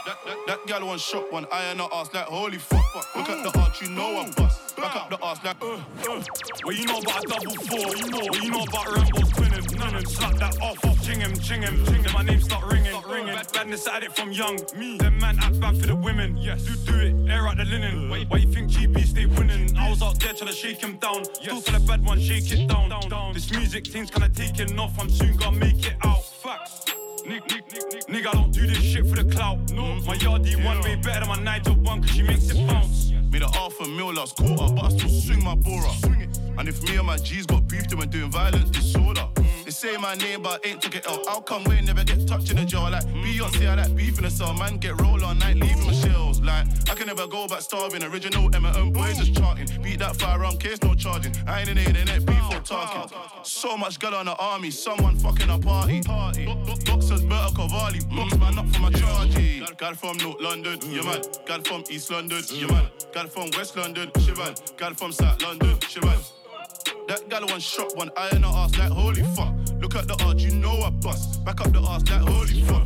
[0.07, 2.83] That, that, that gal one shot, one eye and her ass like holy fuck.
[2.93, 3.15] fuck.
[3.15, 4.75] Look at the arch, you know I'm bust.
[4.75, 5.61] Back up the ass like.
[5.61, 6.23] Uh, uh.
[6.65, 8.25] Well, you know about a double four, you know.
[8.31, 10.07] Well, you know about Rambo's twinning, twinning.
[10.07, 12.13] Slap that off, off, ching him, ching him, ching him.
[12.13, 13.35] My name start ringing, ringing.
[13.35, 14.57] Bad, badness at it from young.
[14.75, 16.37] Me, them man act bad for the women.
[16.37, 18.09] Yes, do do it, air out the linen.
[18.09, 19.77] Why, why you think GB stay winning?
[19.77, 21.23] I was out there trying to shake him down.
[21.25, 23.33] Still for the bad one, shake it down, down, down.
[23.33, 24.97] This music thing's kinda taking off.
[24.97, 26.23] I'm soon gonna make it out.
[26.23, 26.85] Facts.
[27.27, 27.86] Nick, Nick, Nick.
[28.07, 29.57] Nigga, I don't do this shit for the clout.
[29.73, 33.11] No, my yardie one way better than my Nigel one, cause she makes it bounce.
[33.31, 35.91] Made a half a mil last quarter, but I still swing my bora.
[36.57, 39.27] And if me and my G's got beef, then we're doing violence disorder.
[39.67, 41.27] They say my name, but ain't took it out.
[41.27, 42.87] How come we never get touched in the jaw?
[42.87, 44.53] Like Beyonce, I like beef in the cell.
[44.53, 46.39] Man, get roll all night, leaving my shells.
[46.39, 48.01] Like, I can never go back starving.
[48.01, 49.67] Original M&M boys just charting.
[49.83, 51.35] Beat that firearm case, no charging.
[51.45, 53.13] I ain't in the internet, beef or talking.
[53.43, 56.01] So much girl on the army, someone fucking a party.
[56.01, 56.45] party.
[56.85, 57.99] Boxers, Berta Cavalli.
[58.15, 59.77] Box man up for my chargy.
[59.77, 61.19] Got it from North London, yeah man.
[61.19, 62.85] It from East London, yeah man.
[63.13, 64.53] It from West London, shit man.
[64.53, 66.19] It from South London, shit man.
[67.07, 69.53] That gal one shot, one eye in her ass like holy fuck.
[69.79, 71.43] Look at the arch, you know I bust.
[71.45, 72.85] Back up the ass like holy fuck.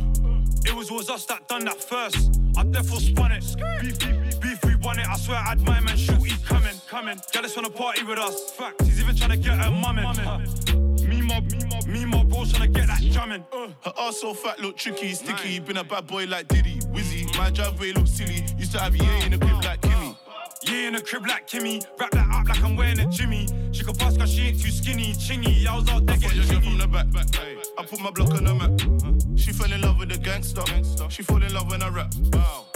[0.64, 2.38] It was always us that done that first.
[2.56, 3.44] I therefore spun it.
[3.80, 5.08] Beef, beef, beef, beef, we won it.
[5.08, 7.18] I swear I had my man shoot, he coming, coming.
[7.32, 8.52] Gallus wanna party with us.
[8.52, 11.08] Facts, he's even trying to get her mummin.
[11.08, 13.44] Me mob, me mob, me mob, bros trying to get that jamming.
[13.52, 13.68] Uh.
[13.84, 15.58] Her ass so fat, look tricky, sticky.
[15.58, 17.36] Been a bad boy like Diddy, Wizzy.
[17.36, 18.44] my driveway look silly.
[18.56, 20.16] Used to have yeah in the crib like Kimmy.
[20.64, 21.84] Yeah, in the crib like Kimmy.
[21.98, 23.46] Wrap that up like I'm wearing a Jimmy.
[23.72, 25.12] She can pass cause she ain't too skinny.
[25.12, 27.56] Chingy, I was out there getting the from the back, back, back.
[27.78, 29.38] I put my block on the map.
[29.38, 30.62] She fell in love with the gangster.
[31.08, 32.14] She fall in love when I rap.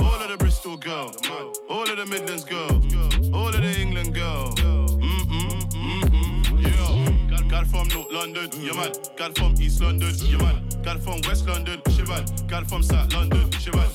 [0.00, 1.16] All of the Bristol girls,
[1.68, 2.84] all of the Midlands girls,
[3.32, 4.54] all of the England girls.
[4.56, 7.36] Mm-mm, mm-mm, yeah.
[7.36, 8.92] Got, got from North London, yeah man.
[9.16, 10.68] Got from East London, yeah man.
[10.82, 12.24] Got from West London, she man.
[12.48, 13.88] Got from South London, she man.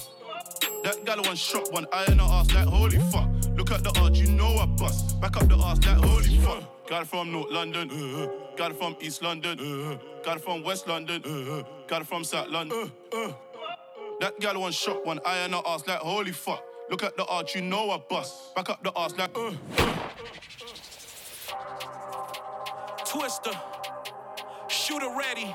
[0.83, 3.29] That gal one shot, one eye in her ass like holy fuck.
[3.55, 5.19] Look at the arch, you know I bust.
[5.21, 6.87] Back up the ass like holy fuck.
[6.87, 11.63] Got from North London, uh, got from East London, uh, got from West London, uh,
[11.87, 12.91] got from South London.
[13.13, 13.31] Uh,
[14.19, 16.63] that gal one shot, one eye in her ass like holy fuck.
[16.89, 18.53] Look at the arch, you know I bust.
[18.55, 19.53] Back up the ass like uh.
[23.05, 23.51] Twister,
[24.67, 25.53] shooter ready,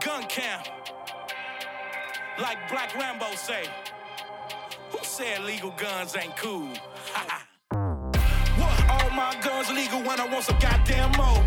[0.00, 0.62] gun cam.
[2.38, 3.64] Like Black Rambo say,
[4.90, 6.68] who said legal guns ain't cool?
[7.70, 8.90] what?
[8.90, 11.42] All my guns legal when I want some goddamn more.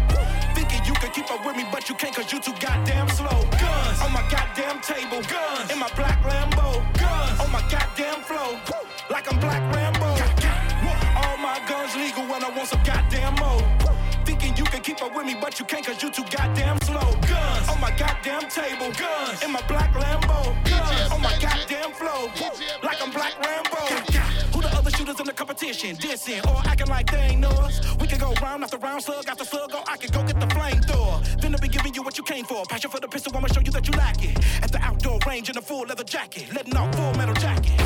[0.55, 3.29] Thinking you can keep up with me, but you can't cause you too goddamn slow.
[3.29, 8.57] Guns on my goddamn table, guns in my black Lambo, guns on my goddamn flow,
[9.11, 10.09] like I'm Black Rambo.
[11.21, 13.78] All my guns legal when I want some goddamn more.
[14.83, 17.13] Keep up with me, but you can't cause you too goddamn slow.
[17.27, 22.31] Guns on my goddamn table, guns in my black Lambo, guns on my goddamn flow,
[22.81, 23.85] like I'm Black Rambo.
[24.53, 25.95] Who the other shooters in the competition?
[25.97, 27.81] Dissing or acting like they ain't know us?
[27.99, 30.47] We can go round after round, slug after slug, or I can go get the
[30.47, 31.41] flamethrower.
[31.41, 32.63] Then I'll be giving you what you came for.
[32.65, 34.37] Passion for the pistol, I'ma show you that you lack it.
[34.63, 37.79] At the outdoor range in a full leather jacket, letting off full metal jacket.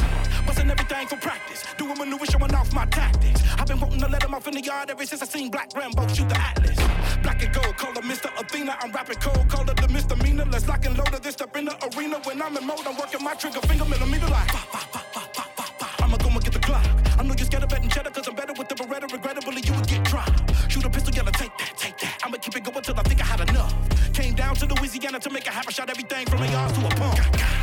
[0.46, 3.42] Busting everything for practice, doing maneuvers, showing off my tactics.
[3.58, 5.70] I've been wanting to let them off in the yard ever since I seen Black
[5.76, 6.78] Rambo shoot the Atlas.
[7.22, 8.30] Black and gold, call her Mr.
[8.40, 8.78] Athena.
[8.82, 10.46] I'm rapping cold, call her the misdemeanor.
[10.46, 12.20] Let's lock and load this step in the arena.
[12.24, 14.52] When I'm in mode, I'm working my trigger finger millimeter like.
[16.02, 17.20] I'ma go and get the Glock.
[17.20, 19.12] I know you're scared of betting cheddar, cause I'm better with the Beretta.
[19.12, 20.52] Regrettably, you would get dropped.
[20.70, 22.20] Shoot a pistol, yellow, take that, take that.
[22.24, 23.74] I'ma keep it going till I think I had enough.
[24.14, 26.86] Came down to Louisiana to make a half a shot, everything from a yard to
[26.86, 27.18] a pump.
[27.20, 27.20] What?
[27.20, 27.63] All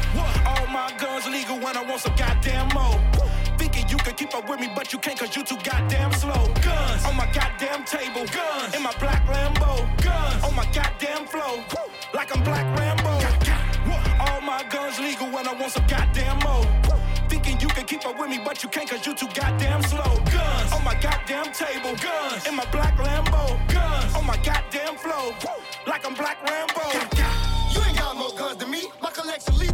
[0.70, 2.98] my guns legal when I want some goddamn more.
[3.58, 6.46] Thinking you can keep up with me, but you can't cause you too goddamn slow.
[6.62, 7.04] Guns.
[7.04, 8.74] On my goddamn table, guns.
[8.74, 10.44] In my black Lambo, guns.
[10.44, 11.62] On my goddamn flow,
[12.14, 13.10] like I'm Black Rambo.
[14.20, 16.64] All my guns legal when I want some goddamn more.
[17.28, 20.14] Thinking you can keep up with me, but you can't cause you too goddamn slow.
[20.32, 20.72] Guns.
[20.72, 22.46] On my goddamn table, guns.
[22.46, 24.14] In my black Lambo, guns.
[24.14, 25.34] On my goddamn flow,
[25.86, 26.86] like I'm Black Rambo.
[27.72, 28.88] You ain't got more guns than me.
[29.00, 29.69] My collection lethal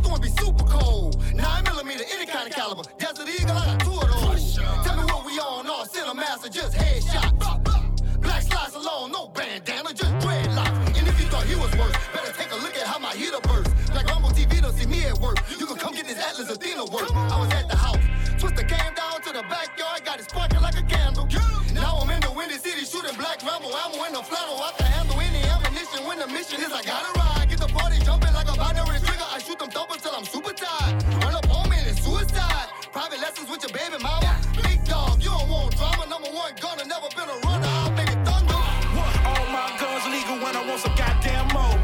[2.67, 2.89] caliber.
[2.99, 4.57] Desert Eagle, I got two of those.
[4.57, 8.21] Tell me what we on, all center master, just headshots.
[8.21, 10.99] Black slides alone, no bandana, just dreadlocks.
[10.99, 13.41] And if you thought he was worse, better take a look at how my heater
[13.43, 13.71] burst.
[13.95, 15.39] Like Rumble TV don't see me at work.
[15.59, 17.11] You can come get this Atlas Athena work.
[17.14, 18.03] I was at the house.
[18.41, 21.29] Twister came down to the backyard, got it sparking like a candle.
[21.73, 23.69] Now I'm in the windy city shooting black Rambo.
[23.69, 24.59] Ammo in the flannel.
[24.59, 27.49] I can handle any ammunition when the mission is I gotta ride.
[27.49, 29.29] Get the party jumping like a binary trigger.
[29.31, 31.16] I shoot them thumpers till I'm super tired.
[33.07, 34.37] Private lessons with your baby mama.
[34.65, 36.07] Big dog, you don't want drama.
[36.11, 37.69] Number one gunner, never been a runner.
[37.79, 38.59] I'll make it thunder.
[39.31, 41.79] All my guns legal when I want some goddamn more.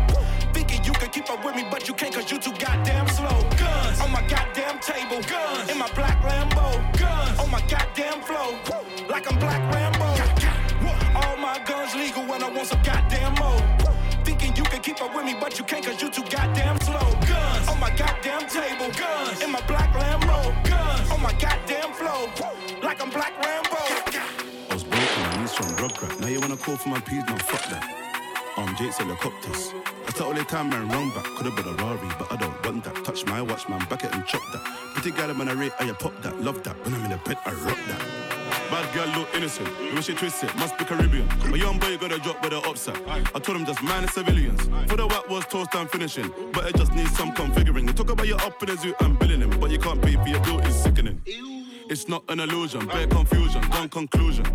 [0.52, 3.38] Thinking you can keep up with me, but you can't cause you too goddamn slow.
[3.56, 8.58] Guns on my goddamn table, guns in my black Lambo, guns on my goddamn flow,
[9.08, 10.10] like I'm Black Rambo.
[11.14, 13.62] All my guns legal when I want some goddamn more.
[14.24, 17.14] Thinking you can keep up with me, but you can't cause you too goddamn slow.
[17.28, 19.91] Guns on my goddamn table, guns in my black
[21.32, 22.28] my goddamn flow,
[22.82, 23.76] like I'm Black Rambo.
[24.70, 26.20] I was broken, I need some rugrat.
[26.20, 27.98] Now you wanna call for my peas, no fuck that.
[28.56, 29.72] Um, Jake's helicopters.
[30.20, 31.24] All the time, man, run back.
[31.24, 33.04] Could've been a Rari, but I don't want that.
[33.04, 34.62] Touch my watch, man, back it and chop that.
[34.94, 36.40] Pretty girl, man, I rate, I pop that.
[36.40, 36.76] Love that.
[36.84, 38.41] When I'm in the bed, I rock that.
[38.72, 41.28] Bad girl look innocent, the way she twist it, must be Caribbean.
[41.52, 42.96] A young boy got a drop with the upside.
[43.06, 44.62] I told him just the civilians.
[44.88, 47.94] For the what was toast and finishing, but it just needs some configuring.
[47.94, 50.26] Talk about you up in the zoo and billing him, but you can't pay for
[50.26, 51.20] your bill, it's sickening.
[51.92, 54.46] It's not an illusion, bare confusion, done conclusion.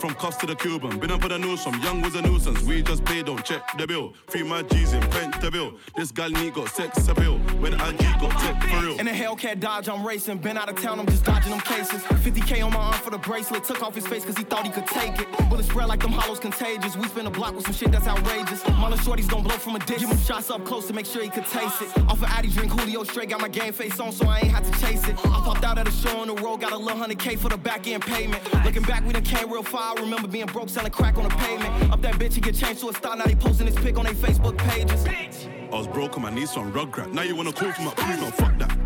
[0.00, 2.60] From cuffs to the Cuban, been up with the news from young was a nuisance.
[2.62, 4.12] We just pay, don't check the bill.
[4.26, 5.78] Free my G's in Pentonville.
[5.96, 7.38] This gal need got sex appeal.
[7.60, 8.98] When I G got tech for real.
[8.98, 10.38] In a Hellcat Dodge, I'm racing.
[10.38, 12.02] Been out of town, I'm just dodging them cases.
[12.02, 13.62] 50k on my arm for the bracelet.
[13.62, 15.28] Took off his face cause he thought he could take it.
[15.48, 16.96] Bullets spread like them hollows contagious.
[16.96, 18.66] We spin a block with some shit that's outrageous.
[18.80, 20.00] Mother shorties gon' blow from a distance.
[20.00, 21.96] Give him shots up close to make sure he could taste it.
[22.08, 23.28] Off of Addy drink, Julio straight.
[23.28, 25.16] Got my game face on so I ain't had to chase it.
[25.24, 26.63] I popped out at a show on the road.
[26.64, 28.42] Got a little 100k for the back end payment.
[28.64, 29.98] Looking back, we done came real far.
[29.98, 31.92] I remember being broke, selling crack on the pavement.
[31.92, 33.16] Up that bitch, he get changed to a star.
[33.16, 35.04] Now they posting his pic on their Facebook pages.
[35.06, 37.12] I was broke on my knees on rugrat.
[37.12, 38.78] Now you wanna call for my no fuck that.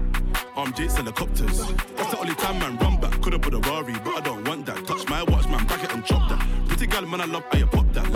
[0.57, 1.57] I'm Jake's helicopters.
[1.95, 3.13] That's the only time man run back.
[3.23, 4.85] Could've put a Rari, but I don't want that.
[4.85, 6.45] Touch my watch, man, back it and chop that.
[6.67, 8.13] Pretty girl, man, I love how you pop that.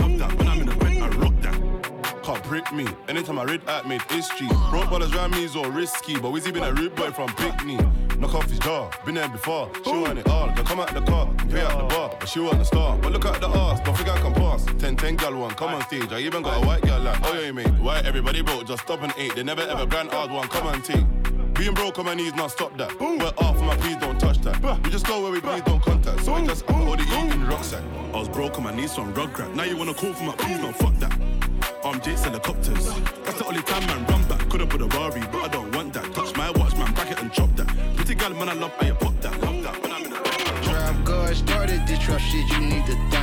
[2.52, 2.86] Prick me.
[3.08, 4.46] Anytime I read at made history.
[4.68, 7.78] Broke ballers round me is all risky, but Wizzy been a rude boy from Pickney.
[8.18, 9.70] Knock off his jaw, been there before.
[9.82, 12.40] She want it all, can come out the car, pay out the bar, but she
[12.40, 12.98] want the star.
[12.98, 14.66] But look at the ass, don't think I can pass.
[14.66, 16.12] 10 10 gal one, come on stage.
[16.12, 17.72] I even got a white gal like, oh yeah, mate.
[17.80, 19.34] Why everybody broke, just stop and eight.
[19.34, 21.06] They never ever grand hard one, come and take.
[21.54, 23.00] Being broke on my knees, not stop that.
[23.00, 24.60] We're off my please don't touch that.
[24.84, 26.22] We just go where we please don't contact.
[26.22, 27.82] So I just I all the eat in the rucksack.
[28.12, 29.54] I was broke on my knees from Rugrat.
[29.54, 31.31] Now you wanna call for my please, no fuck that.
[31.84, 32.86] I'm Jake's helicopters.
[33.24, 34.48] That's the only time man run back.
[34.48, 36.14] Could've put a Rari, but I don't want that.
[36.14, 37.66] Touch my watch, man, back it and chop that.
[37.96, 39.40] Pretty girl, man, I love how you pop that.
[39.40, 39.82] Love that.
[39.82, 40.12] When I'm in
[40.62, 43.21] Trap God started this trap shit, you need to thank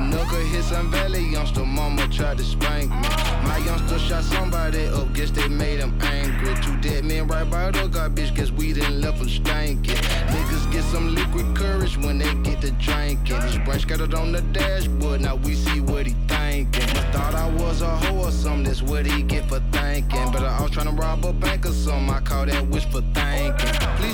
[0.00, 3.08] Lil' Nooka hit some valley, youngster mama tried to spank me.
[3.44, 6.54] My youngster shot somebody up, guess they made him angry.
[6.62, 9.96] Two dead men right by the garbage, guess we didn't left him stankin'.
[10.28, 13.40] Niggas get some liquid courage when they get to drinking.
[13.42, 16.86] His brain scattered on the dashboard, now we see what he thinking.
[17.12, 20.32] Thought I was a hoe or something, that's what he get for thinking.
[20.32, 23.02] But I was tryna rob a bank or something, I call that wish for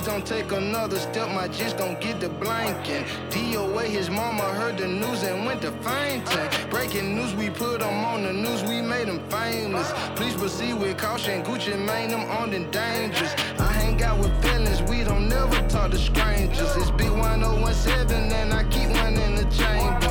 [0.07, 3.05] don't take another step, my just gon' get the blanking.
[3.29, 6.71] DOA, his mama heard the news and went to fainting.
[6.71, 9.93] Breaking news, we put him on the news, we made him famous.
[10.15, 13.35] Please proceed with caution, Gucci made them on and dangerous.
[13.59, 16.77] I hang out with feelings, we don't never talk to strangers.
[16.77, 20.06] It's B1017 and I keep one in the chamber.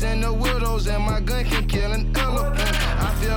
[0.00, 2.12] And the widows, and my gun can kill an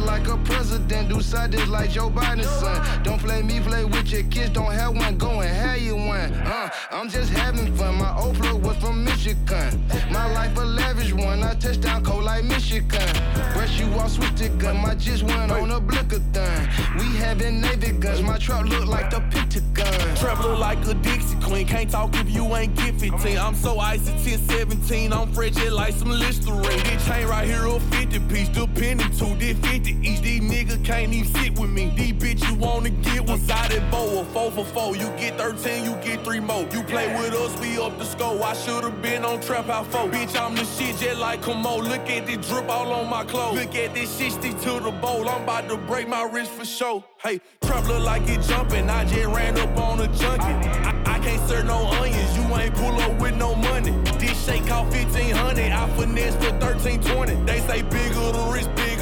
[0.03, 3.03] Like a president, do side this like Joe Biden's son.
[3.03, 6.33] Don't play me, play with your kids, don't have one, go and have you one.
[6.33, 9.81] Uh, I'm just having fun, my old plug was from Michigan.
[10.11, 13.09] My life a lavish one, I touch down cold like Michigan.
[13.53, 16.67] Brush you off, switch the gun, my just went on a blicker thing.
[16.97, 20.15] We having Navy guns, my truck look like the Pentagon.
[20.15, 21.67] Trap look like a Dixie Queen.
[21.67, 23.37] Can't talk if you ain't get 15.
[23.37, 25.13] I'm so icy 10 17.
[25.13, 26.61] I'm frigid like some Listerine.
[26.61, 28.49] This chain right here a 50 piece.
[28.49, 30.21] Depending to this 50 each.
[30.21, 31.91] These niggas can't even sit with me.
[31.95, 34.21] These bitch you wanna get one sided bow.
[34.21, 34.95] A 4 for 4.
[34.95, 36.67] You get 13, you get 3 more.
[36.71, 38.41] You play with us, we up the score.
[38.43, 40.09] I should've been on Trap House 4.
[40.09, 41.83] Bitch, I'm the shit just like come on.
[41.89, 43.59] Look at this drip all on my clothes.
[43.59, 45.27] Look at this shit stick to the bowl.
[45.29, 47.03] I'm about to break my wrist for sure.
[47.23, 48.89] Hey, trap look like it jumping.
[48.89, 50.43] I just ran up on a junkie.
[50.43, 52.37] I, I can't serve no onions.
[52.37, 53.91] You ain't pull up with no money.
[54.19, 55.71] This shake cost 1500.
[55.71, 57.35] I finesse for 1320.
[57.45, 58.94] They say bigger the wrist, bigger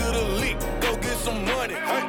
[1.24, 1.76] some money.
[1.76, 2.04] Hey.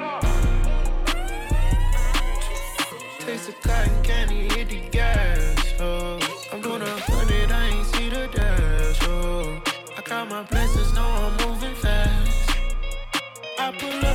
[3.21, 5.57] Taste of cotton candy, hit the gas.
[5.79, 6.19] Oh,
[6.53, 8.99] I'm doing a hundred, I ain't see the dash.
[9.03, 9.63] Oh,
[9.97, 12.51] I count my blessings, know I'm moving fast.
[13.57, 14.14] I pull up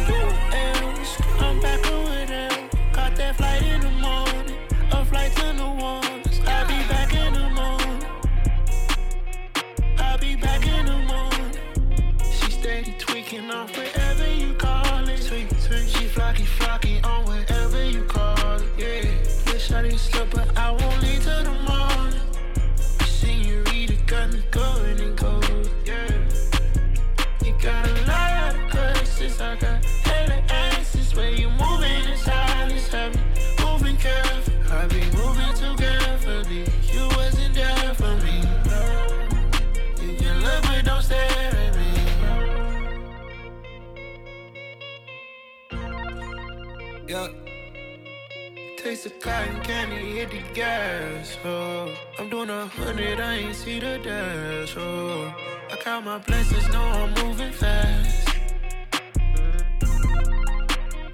[49.00, 51.38] Taste of cotton candy, hit the gas.
[51.46, 54.76] Oh, I'm doing a hundred, I ain't see the dash.
[54.76, 55.34] Oh,
[55.72, 58.28] I count my blessings, know I'm moving fast.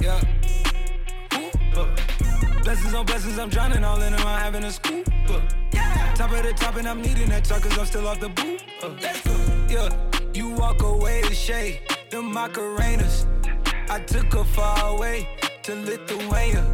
[0.01, 0.19] Yeah.
[1.35, 1.95] Ooh, uh.
[2.63, 5.07] Blessings on blessings, I'm drowning all in them, I'm having a scoop.
[5.29, 5.41] Uh.
[6.15, 8.63] Top of the top, and I'm needing that truck, cause I'm still off the boot.
[8.81, 8.95] Uh.
[9.69, 9.95] Yeah,
[10.33, 13.27] you walk away to shade, the Macarenas.
[13.91, 15.29] I took her far away
[15.61, 16.65] to Lithuania.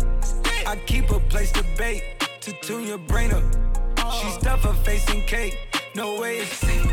[0.66, 3.44] I keep a place to bake, to tune your brain up.
[3.98, 4.38] She oh.
[4.40, 5.58] stuff her face in cake,
[5.96, 6.92] no way it's safe.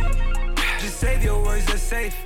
[0.78, 2.16] Just save your words, they're safe.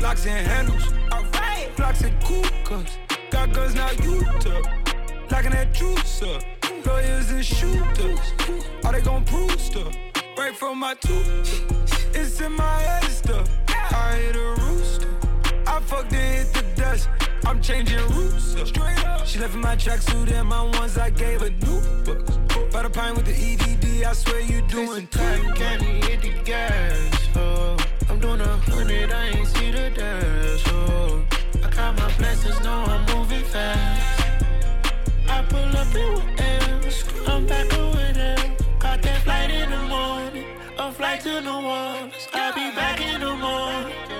[0.00, 1.74] Locks and handles, alright.
[1.76, 2.98] Blocks and cool cups,
[3.30, 4.66] got guns now you took.
[5.30, 6.42] Locking that juice up,
[6.84, 8.20] lawyers and shooters.
[8.84, 9.94] Are they gon' prove stuff?
[10.36, 11.64] Right from my tooth,
[12.14, 13.48] it's in my head stuff.
[13.68, 14.71] I hit a I
[15.82, 17.08] fucked hit the dust.
[17.44, 18.56] I'm changing routes.
[18.68, 19.26] Straight up.
[19.26, 22.38] She left in my tracksuit and my ones I gave her new books.
[22.72, 25.54] by the pine with the EDD, I swear you doing time.
[25.54, 27.76] Candy hit the gas, oh.
[28.08, 31.24] I'm doing a hundred, I ain't see the dash, oh.
[31.64, 34.24] I got my blessings, know I'm moving fast.
[35.28, 38.56] I pull up in with M's, I'm back with them.
[38.78, 40.46] Got that flight in the morning,
[40.78, 42.28] a flight to New Orleans.
[42.32, 44.11] I'll be back in the morning.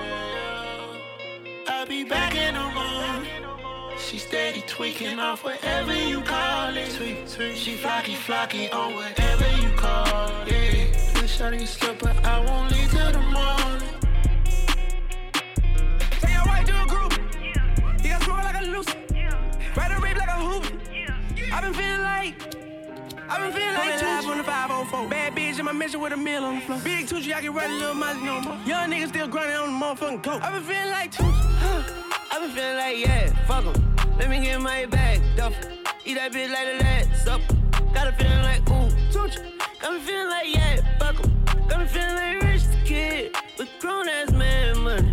[1.93, 3.99] I'll be back in the morning.
[3.99, 6.91] She steady tweaking off whatever you call it.
[6.91, 7.55] Sweet, sweet.
[7.55, 10.89] She flocky, flocky on whatever you call it.
[10.89, 11.21] Yeah.
[11.21, 13.89] Wish I didn't slip, but I won't leave till the morning.
[16.19, 17.13] Tell your white do a group.
[18.03, 18.87] You got smoke like a loose.
[19.75, 20.65] Ride a rape like a hoop.
[21.53, 22.72] I've been feeling like.
[23.33, 25.09] I been feeling like live on the 504.
[25.09, 26.79] Bad bitch in my mission with a meal on the floor.
[26.83, 28.57] Big Tucci, I can run a little miles no more.
[28.63, 30.43] Young niggas still grinding on the motherfucking coke.
[30.43, 32.31] i been feeling like Tucci.
[32.31, 33.95] i been feeling like, yeah, fuck em.
[34.19, 35.71] Let me get my bag, duffel.
[36.05, 37.55] Eat that bitch like the last supper.
[37.91, 39.39] Got a feeling like, ooh, Tucci.
[39.81, 41.67] Got me feeling like, yeah, fuck em.
[41.67, 45.12] Got me feeling like rich kid with grown ass man money.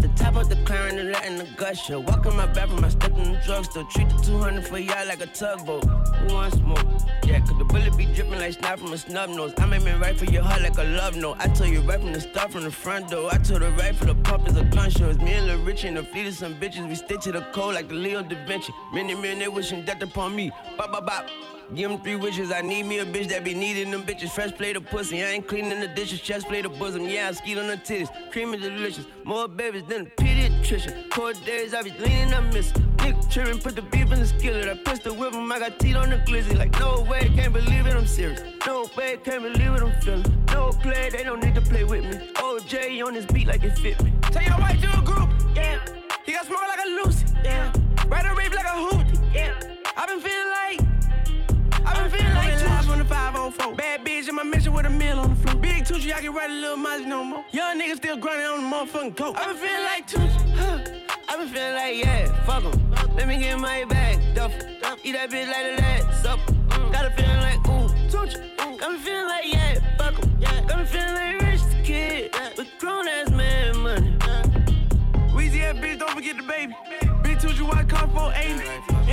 [0.00, 1.98] The top of the car and letting the gush show.
[1.98, 3.82] Walk in my bathroom, I step in the drugstore.
[3.90, 5.84] Treat the 200 for y'all like a tugboat.
[6.30, 6.78] Wants more?
[7.24, 9.52] Yeah, cause the bullet be dripping like snot from a snub nose.
[9.58, 11.38] I'm me right for your heart like a love note.
[11.40, 13.28] I told you right from the start from the front door.
[13.32, 15.08] I told her right for the pump is a gun show.
[15.08, 16.88] It's me and Lil Richie and the fleet of some bitches.
[16.88, 18.72] We stick to the code like the Leo da Vinci.
[18.92, 20.52] Many men they wishing death upon me.
[20.76, 21.28] Bop, bop, bop.
[21.74, 22.50] Give them three wishes.
[22.50, 24.30] I need me a bitch that be needing them bitches.
[24.30, 25.22] Fresh plate of pussy.
[25.22, 26.20] I ain't cleaning the dishes.
[26.20, 27.06] Chest plate of bosom.
[27.06, 28.08] Yeah, I ski on the titties.
[28.30, 29.04] Cream is delicious.
[29.24, 31.10] More babies than a pediatrician.
[31.10, 32.72] Cold days, I be leaning, I miss.
[33.02, 34.66] Nick tripping, put the beef in the skillet.
[34.66, 35.52] I pistol whip him.
[35.52, 36.56] I got teeth on the glizzy.
[36.56, 38.40] Like, no way, can't believe it, I'm serious.
[38.66, 40.46] No way, can't believe it, I'm feeling.
[40.48, 42.32] No play, they don't need to play with me.
[42.34, 44.12] OJ on this beat like it fit me.
[44.22, 45.28] Tell your white do a group.
[45.54, 45.78] Yeah.
[46.24, 47.26] He got small like a Lucy.
[47.44, 47.72] Yeah.
[48.06, 49.34] Ride a rave like a hoopty.
[49.34, 49.52] Yeah.
[49.96, 50.57] i been feeling like.
[53.50, 53.76] 504.
[53.76, 55.56] Bad bitch in my mission with a meal on the floor.
[55.56, 57.44] Big Tucci, I can write a little miles no more.
[57.50, 59.36] Young niggas still grinding on the motherfucking coke.
[59.38, 60.54] I been feeling like Tucci.
[60.54, 60.78] Huh.
[61.28, 63.16] I been feeling like, yeah, fuck em.
[63.16, 64.68] Let me get my bag, duffel.
[65.02, 66.52] Eat that bitch like last supper.
[66.52, 66.92] Mm.
[66.92, 68.78] Got a feeling like, ooh, Tucci.
[68.78, 70.40] Got me feeling like, yeah, fuck em.
[70.66, 74.16] Got me feeling like rich kid with grown ass man money.
[75.32, 76.74] Weezy ass bitch, don't forget the baby.
[77.22, 78.28] Big Tucci, 480.
[78.28, 78.36] And I'm still
[78.68, 79.07] screaming,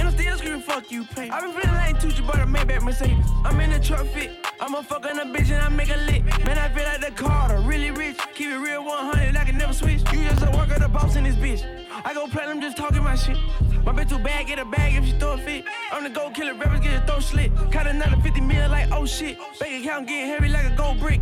[0.65, 1.29] fuck you, pay.
[1.29, 3.25] I been feeling like Tucci, but a Maybach Mercedes.
[3.43, 4.31] I'm in a truck fit.
[4.59, 6.23] I'm a fuck on a bitch and I make a lick.
[6.43, 8.17] Man, I feel like the Carter, really rich.
[8.33, 10.01] Keep it real 100, I can never switch.
[10.11, 11.61] You just a worker, the boss in this bitch.
[12.03, 13.37] I go platinum just talking my shit.
[13.85, 15.65] My bitch too bad, get a bag if she throw a fit.
[15.91, 17.51] I'm the gold killer, rappers get a throw slit.
[17.71, 19.37] Cut another 50 mil like oh shit.
[19.59, 21.21] Bank account getting heavy like a gold brick.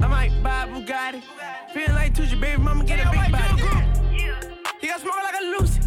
[0.00, 1.22] I might buy a Bugatti.
[1.74, 3.62] Feeling like Tucci, baby mama get a big body.
[4.80, 5.80] He got small like a Lucy.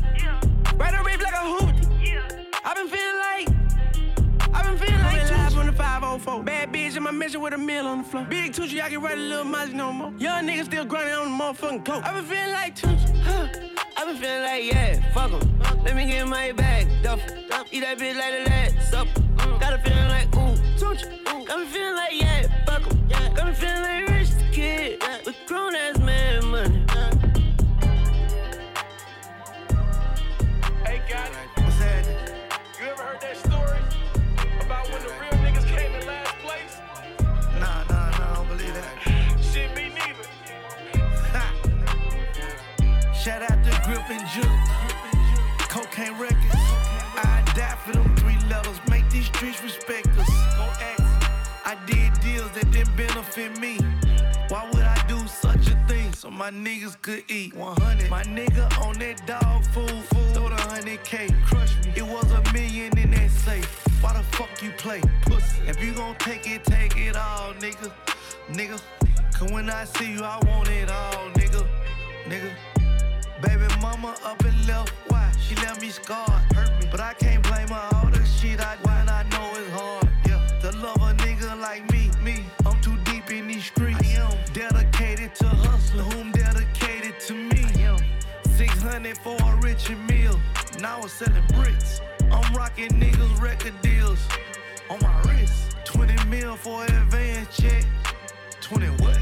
[0.75, 1.70] Ride a rave like a hoopty.
[2.63, 2.69] Yeah.
[2.69, 6.43] I been feeling like, I been feeling like live on the 504.
[6.43, 8.25] Bad bitch in my mission with a meal on the floor.
[8.29, 10.13] Big Tucci, I can write a little miles no more.
[10.17, 12.03] Young niggas still grinding on the motherfucking coke.
[12.05, 13.17] I been feeling like Tucci.
[13.21, 13.47] Huh.
[13.97, 15.83] I been feeling like, yeah, fuck em.
[15.83, 17.37] Let me get my bag, duffel.
[17.71, 19.21] Eat that bitch like the last supper.
[19.37, 19.59] Mm.
[19.59, 21.23] Got a feeling like, ooh, Tucci.
[21.23, 21.47] Mm.
[21.47, 23.07] Got me feeling like, yeah, fuck em.
[23.09, 23.33] Yeah.
[23.33, 25.17] Got me feeling like rich kid yeah.
[25.25, 26.80] with grown ass man money.
[46.01, 46.55] Cocaine Records.
[47.15, 48.79] I die for them three levels.
[48.89, 50.29] Make these streets respect us.
[51.63, 53.77] I did deals that didn't benefit me.
[54.49, 57.55] Why would I do such a thing so my niggas could eat?
[57.55, 58.09] 100.
[58.09, 60.33] My nigga on that dog food, food.
[60.33, 61.45] Throw the 100K.
[61.45, 61.93] Crush me.
[61.95, 63.87] It was a million in that safe.
[64.01, 65.01] Why the fuck you play?
[65.23, 65.61] Pussy.
[65.67, 67.91] If you gon' take it, take it all, nigga.
[68.49, 68.81] Nigga.
[69.33, 71.67] Cause when I see you, I want it all, nigga.
[72.25, 72.51] Nigga.
[73.41, 75.10] Baby mama up and left.
[75.51, 76.29] She left me scarred.
[76.55, 76.87] Hurt me.
[76.89, 77.89] But I can't blame her.
[77.95, 80.07] All the shit I do, and I know it's hard.
[80.25, 80.47] Yeah.
[80.61, 82.45] To love a nigga like me, me.
[82.65, 83.99] I'm too deep in these streets.
[84.01, 87.65] I am dedicated to hustler, whom dedicated to me.
[87.65, 87.97] I am
[88.55, 90.39] 600 for a richer meal.
[90.79, 91.99] Now I'm selling bricks.
[92.31, 94.25] I'm rocking niggas record deals
[94.89, 95.75] on my wrist.
[95.83, 97.83] 20 mil for an advance check.
[98.61, 99.19] 20 what?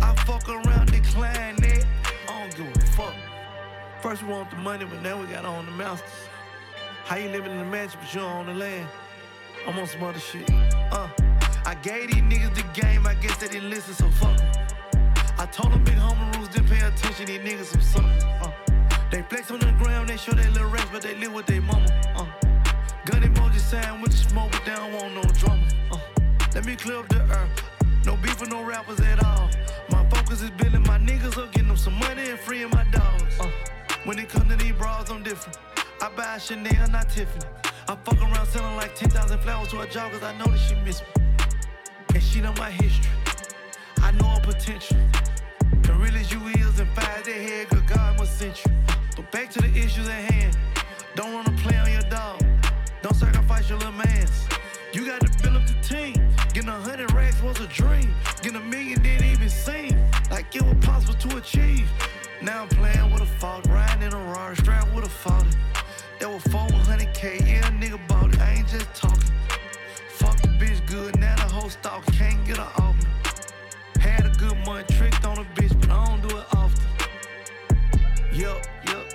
[0.00, 1.84] I fuck around, decline that.
[2.30, 3.14] I don't give a fuck.
[4.06, 6.28] First we want the money, but now we got on the masters.
[7.06, 8.88] How you living in the mansion, but you own the land?
[9.66, 10.48] I'm on some other shit.
[10.92, 11.08] Uh,
[11.64, 14.38] I gave these niggas the game, I guess they didn't listen, so fuck.
[15.40, 18.22] I told them big homie rules, didn't pay attention, these niggas some suckers.
[18.22, 18.52] Uh,
[19.10, 21.62] they flex on the ground, they show their little rest, but they live with their
[21.62, 21.88] mama.
[22.14, 22.26] Uh,
[23.06, 25.66] gun emoji sign with the smoke, but they don't want no drama.
[25.90, 25.98] Uh,
[26.54, 27.62] Let me clear up the earth.
[28.04, 29.50] No beef with no rappers at all.
[29.90, 33.40] My focus is building my niggas up, getting them some money and freeing my dogs.
[33.40, 33.50] Uh,
[34.06, 35.58] when it comes to these bras, I'm different.
[36.00, 37.44] I buy Chanel, not Tiffany.
[37.88, 40.74] I fuck around selling like 10,000 flowers to a job cause I know that she
[40.76, 41.24] miss me.
[42.14, 43.10] And she know my history.
[43.98, 44.96] I know her potential.
[45.98, 48.72] Real as you is and five that head, good God must send you.
[49.16, 50.56] But back to the issues at hand.
[51.14, 52.44] Don't wanna play on your dog.
[53.02, 54.46] Don't sacrifice your little mans.
[54.92, 56.14] You got to build up the team.
[56.52, 58.14] Getting a hundred racks was a dream.
[58.42, 59.98] Getting a million didn't even seem
[60.30, 61.88] like it was possible to achieve.
[62.42, 65.46] Now I'm playing with a fault, riding in a Rari, strapped with a fault.
[66.20, 68.40] That was 400k, yeah, nigga bought it.
[68.40, 69.32] I ain't just talking.
[70.10, 73.10] Fuck the bitch good, now the whole stock can't get her off me.
[74.00, 76.84] Had a good month, tricked on a bitch, but I don't do it often.
[78.32, 79.06] Yup, yup,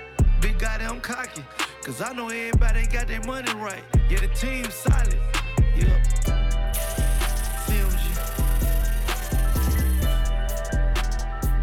[0.41, 1.43] big goddamn cocky.
[1.84, 3.84] Cause I know everybody got their money right.
[4.10, 5.18] Yeah, the team's solid.
[5.76, 6.02] Yup.
[7.65, 8.03] CMG.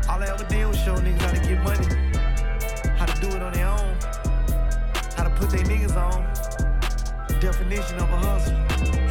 [0.09, 1.27] All I ever did was show niggas
[1.59, 1.86] get money,
[2.97, 3.97] how to do it on their own,
[5.16, 6.24] how to put their niggas on.
[7.40, 8.56] Definition of a hustle.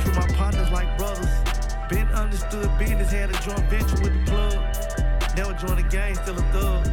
[0.03, 1.29] Treat my partners like brothers.
[1.89, 5.35] Been understood business, had a joint venture with the plug.
[5.35, 6.85] Never joined a gang, still a thug.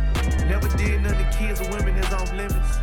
[0.46, 2.78] Never did nothing to kids or women that's off limits.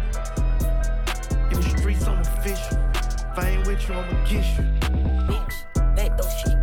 [1.51, 2.77] In the streets, I'm official.
[3.31, 4.63] If I ain't with you, I'ma kiss you.
[5.29, 6.57] Bitch, back those shit.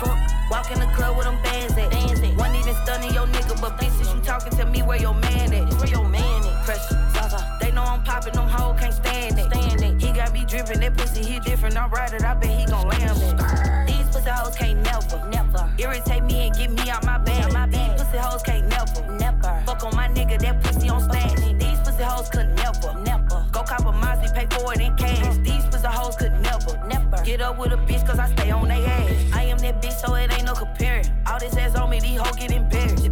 [0.00, 0.18] Fuck,
[0.50, 1.90] walk in the club with them bands at.
[1.90, 2.36] Bands at.
[2.36, 3.14] Wasn't even stunning
[3.60, 5.72] but bitches, you talking to me where your man at.
[5.74, 6.64] Where your man at?
[6.64, 9.46] Pressure, They know I'm popping, them hoes can't stand it.
[9.52, 10.02] Stand it.
[10.02, 11.76] He got me dripping, that pussy, he different.
[11.76, 13.86] I'm ride it, I bet he gon' lamb it.
[13.86, 17.52] These pussy hoes can't never, never irritate me and get me out my bed.
[17.52, 17.98] My bed.
[17.98, 21.60] These pussy hoes can't never, never fuck on my nigga, that pussy on stand.
[21.60, 25.36] These pussy hoes could never, never go cop a Mozzie, pay for it in cash.
[25.38, 28.68] These pussy hoes could never, never get up with a bitch cause I stay on
[28.68, 29.32] they ass.
[29.32, 31.06] I am that bitch, so it ain't no comparing.
[31.26, 33.09] All this ass on me, these hoes get embarrassed.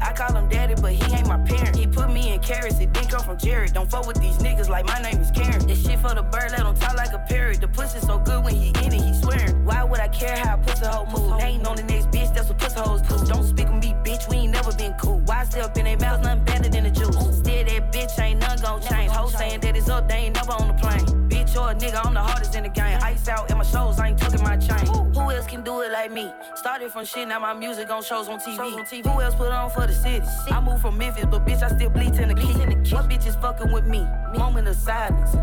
[0.00, 1.76] I call him daddy, but he ain't my parent.
[1.76, 3.72] He put me in carats, it didn't come from Jared.
[3.74, 5.66] Don't fuck with these niggas like my name is Karen.
[5.66, 7.60] This shit for the bird, let him talk like a parrot.
[7.60, 9.64] The pussy so good when he in it, he swearing.
[9.64, 11.40] Why would I care how a pussy hoe move?
[11.40, 13.26] Ain't on the next bitch, that's what pussy hoes do.
[13.26, 15.20] Don't speak with me, bitch, we ain't never been cool.
[15.26, 17.16] Why stay up in their mouths, nothing better than the juice.
[17.38, 19.10] Still that bitch, ain't nothing gon' change.
[19.12, 21.04] Hoes saying that it's up, they ain't never on the plane.
[21.28, 22.98] Bitch or a nigga, I'm the hardest in the game.
[23.02, 24.99] Ice out in my shows, I ain't tucking my chain.
[25.40, 26.30] Else can do it like me?
[26.54, 28.58] Started from shit, now my music on shows on TV.
[28.58, 30.22] on tv Who else put on for the city?
[30.50, 32.52] I moved from Memphis, but bitch, I still bleed in the key.
[32.94, 34.06] What bitch is fucking with me?
[34.36, 35.34] Moment of silence.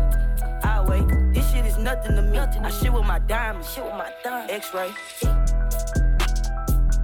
[0.62, 1.04] I wait.
[1.34, 2.38] This shit is nothing to me.
[2.38, 3.74] I shit with my diamonds.
[3.74, 4.52] Shit with my diamonds.
[4.52, 4.94] X-ray.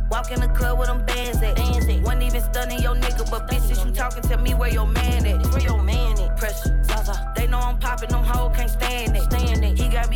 [0.09, 1.57] Walk in the club with them bands at.
[1.57, 2.01] Bands at.
[2.03, 5.45] Wasn't even stunning your nigga, but bitches, you talking to me where your man at?
[5.49, 6.37] Where your man at?
[6.37, 7.33] Pressure, Zaza.
[7.35, 9.25] They know I'm popping, them hoes can't stand it.
[9.25, 9.53] Stand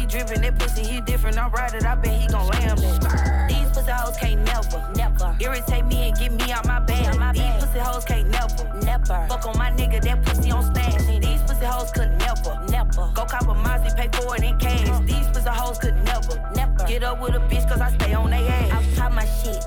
[0.09, 0.18] it.
[0.18, 1.39] He got me dripping, that pussy, he different.
[1.39, 3.48] I ride it, I bet he gon' lamb that.
[3.48, 7.18] These pussy hoes can't never, never irritate me and get me out my bag.
[7.18, 11.22] My These pussy hoes can't never, never fuck on my nigga, that pussy on stand.
[11.22, 14.89] These pussy hoes could never, never go cop a Mozzie, pay for it in cash.
[15.06, 18.30] These pussy hoes could never, never get up with a bitch cause I stay on
[18.30, 18.72] they ass.
[18.72, 19.64] I pop my shit.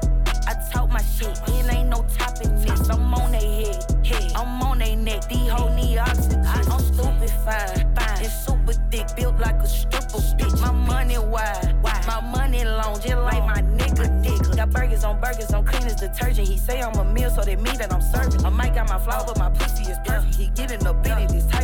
[0.48, 2.90] I talk my shit, It ain't no topping this.
[2.90, 4.32] I'm on they head, head.
[4.36, 5.28] I'm on they neck.
[5.30, 6.46] These hoes need oxygen.
[6.46, 7.11] I'm stupid
[7.46, 8.24] fine, fine.
[8.24, 10.62] And super thick, built like a stripper bitch.
[10.62, 12.06] My money wide, wide.
[12.08, 14.56] My money long, just like my nigga dick.
[14.56, 16.48] Got burgers on burgers, I'm clean as detergent.
[16.48, 18.46] He say I'm a meal, so they mean that I'm serving.
[18.46, 20.36] I might got my flaw, but my pussy is perfect.
[20.36, 21.61] He getting up in it, it's.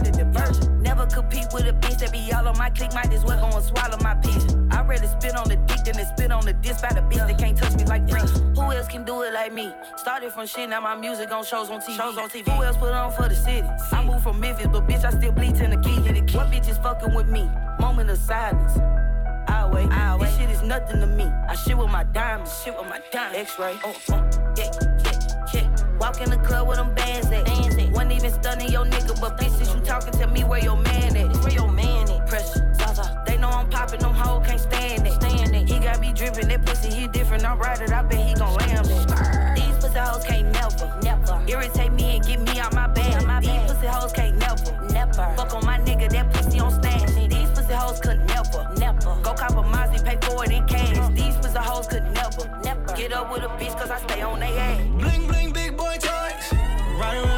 [0.98, 2.92] Never compete with a bitch that be all on my click.
[2.92, 4.74] Might as well go and swallow my bitch.
[4.74, 7.28] I rather spit on the dick than to spit on the disc by the bitch
[7.28, 8.32] that can't touch me like this.
[8.56, 9.72] Who else can do it like me?
[9.98, 11.98] Started from shit, now my music on shows on TV.
[11.98, 12.50] Shows on TV.
[12.50, 13.68] Who else put on for the city?
[13.92, 16.00] I moved from Memphis, but bitch, I still bleed in the key.
[16.36, 17.48] What bitch is fucking with me?
[17.80, 18.80] Moment of silence.
[19.48, 20.26] I wait, I wait.
[20.26, 21.26] This shit is nothing to me.
[21.26, 23.38] I shit with my diamonds, shit with my diamonds.
[23.38, 24.72] X-ray, oh, oh, yeah,
[25.06, 25.98] yeah, yeah.
[26.00, 27.46] Walk in the club with them bands at.
[27.46, 27.67] Bands.
[27.98, 31.36] Wasn't even stunning your nigga, but bitches, you talking to me where your man at?
[31.38, 32.28] Where your man at?
[32.28, 33.24] Pressure, Zaza.
[33.26, 35.14] They know I'm popping, them hoes can't stand it.
[35.14, 35.68] Stand it.
[35.68, 37.44] He got me dripping, that pussy, he different.
[37.44, 39.56] I ride it, I bet he gon' lamb it.
[39.58, 43.26] These pussy hoes can't never, never irritate me and get me out my bag.
[43.26, 47.32] My These pussy hoes can't never, never fuck on my nigga, that pussy on stand.
[47.32, 50.98] These pussy hoes could never, never go cop a Mozzie, pay for it in cash.
[51.16, 54.40] These pussy hoes could never, never get up with a bitch cause I stay on
[54.40, 54.86] they ass.
[55.00, 56.54] Bling bling, big boy toys.
[57.00, 57.37] Riding around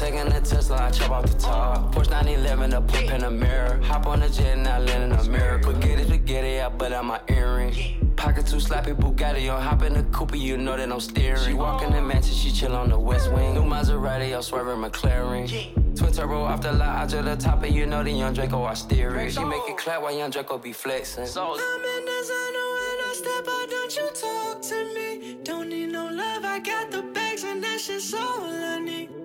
[0.00, 1.94] Taking a Tesla, I chop off the top.
[1.94, 3.78] Porsche 911, a poop in the mirror.
[3.82, 5.68] Hop on the jet and I land in America.
[5.70, 8.14] Spaghetti, spaghetti, I butt out my earring.
[8.16, 11.44] Pocket too slappy, Bugatti, on hop in the Cooper, you know that I'm steering.
[11.44, 13.52] She walk in the mansion, she chill on the west wing.
[13.52, 15.46] New Maserati, I'm swerving McLaren.
[15.94, 18.64] Twin turbo off the lot, out to the top, and you know the young Draco,
[18.64, 19.34] I steer it.
[19.34, 21.26] She make it clap while young Draco be flexing.
[21.26, 25.36] So, I'm in designer when I step out, don't you talk to me.
[25.44, 29.19] Don't need no love, I got the bags and that shit's all I need.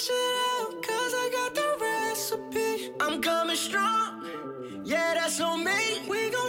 [0.00, 2.92] I'ma dash it out, cause I got the recipe.
[3.00, 4.24] I'm coming strong,
[4.84, 6.00] yeah, that's on me.
[6.08, 6.39] We gon'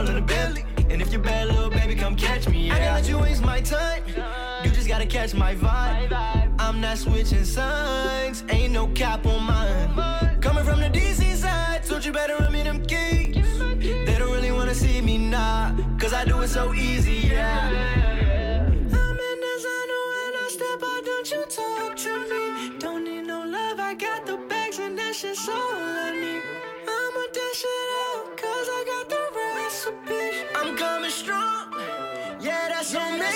[0.00, 0.64] all in the belly.
[0.88, 2.74] And if you're bad, little baby, come catch me, yeah.
[2.74, 4.02] I can't let you waste my time.
[4.64, 6.10] You just gotta catch my vibe.
[6.58, 10.40] I'm not switching sides, ain't no cap on mine.
[10.40, 13.58] Coming from the DC side, told you better run me them keys.
[14.06, 18.66] They don't really wanna see me now, cause I do it so easy, yeah.
[19.02, 22.78] I'm in designer when I step out, don't you talk to me.
[22.78, 25.56] Don't need no love, I got the bags and that shit's all
[26.06, 26.42] I need.
[26.96, 28.39] I'ma dash it out,
[30.56, 31.72] I'm coming strong,
[32.40, 33.26] yeah, that's on me.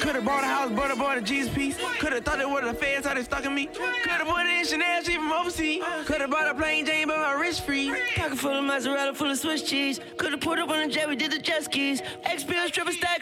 [0.00, 1.78] Could've bought a house, bought a bought a G's piece.
[2.00, 3.66] Could've thought it was the feds, how they stuck in me.
[3.66, 5.84] Could've bought it in Chanel, she from overseas.
[6.06, 7.94] Could've bought a plain Jane, but my wrist free.
[8.16, 10.00] Pocket full of mozzarella, full of Swiss cheese.
[10.16, 12.02] Could've put up on a jet, we did the jet skis.
[12.26, 13.21] XPL stripper stack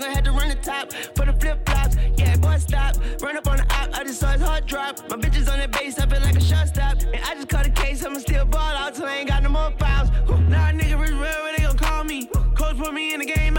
[0.00, 1.96] gon' have to run the top for the flip flops.
[2.16, 2.96] Yeah, boy, stop.
[3.20, 3.94] Run up on the op.
[3.94, 4.98] I just saw his heart drop.
[5.10, 5.98] My bitches on that base.
[5.98, 7.02] I feel like a shot stop.
[7.02, 8.04] And I just caught a case.
[8.04, 10.10] I'ma still ball out till I ain't got no more fouls.
[10.48, 12.26] Nah, nigga rich forever, they gon' call me.
[12.56, 13.49] Coach put me in the game,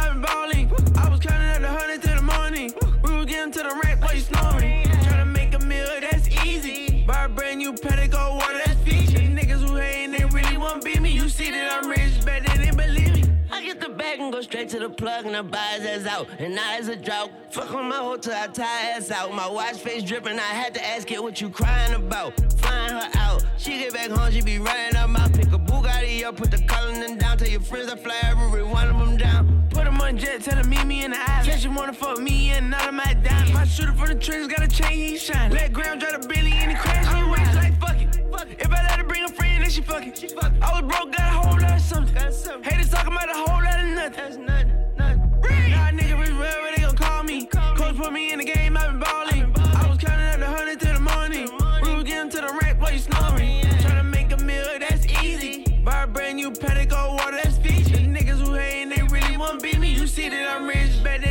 [14.31, 16.27] go straight to the plug and I buy his ass out.
[16.39, 17.31] And now it's a drought.
[17.49, 19.33] Fuck on my hotel, I tie ass out.
[19.33, 22.33] My watch face dripping, I had to ask it what you crying about.
[22.59, 23.43] Flying her out.
[23.57, 26.61] She get back home, she be running up my pick a Bugatti up, put the
[26.63, 27.37] color down.
[27.37, 29.67] Tell your friends I fly every one of them down.
[29.69, 31.45] Put them on jet, tell him meet me in the island.
[31.45, 33.53] Said she wanna fuck me and none of my diamonds.
[33.53, 35.51] My shooter from the trenches got a chain, he shine.
[35.51, 38.21] Let Graham drive the Billy and he crash, he rich like fuck it.
[38.59, 39.29] If I let her bring a
[39.72, 40.34] then she fuck it.
[40.61, 42.64] I was broke, got a whole lot of something.
[42.64, 44.11] Haters talking about a whole lot of nothing.
[44.11, 45.69] That's nothing, nothing.
[45.69, 47.45] Nah, nigga, rich forever, they gon' call me.
[47.45, 49.53] Coach put me in the game, i been ballin'.
[49.56, 51.49] I was counting up the hundred to the morning.
[51.84, 53.65] We was getting to the rack while you snoring.
[53.65, 55.64] Oh, Tryna make a meal, that's easy.
[55.84, 57.98] Buy a brand new Patek, water, that's feature.
[57.98, 59.93] The niggas who hatin', they really wanna beat me.
[59.93, 61.30] You see that I'm rich, better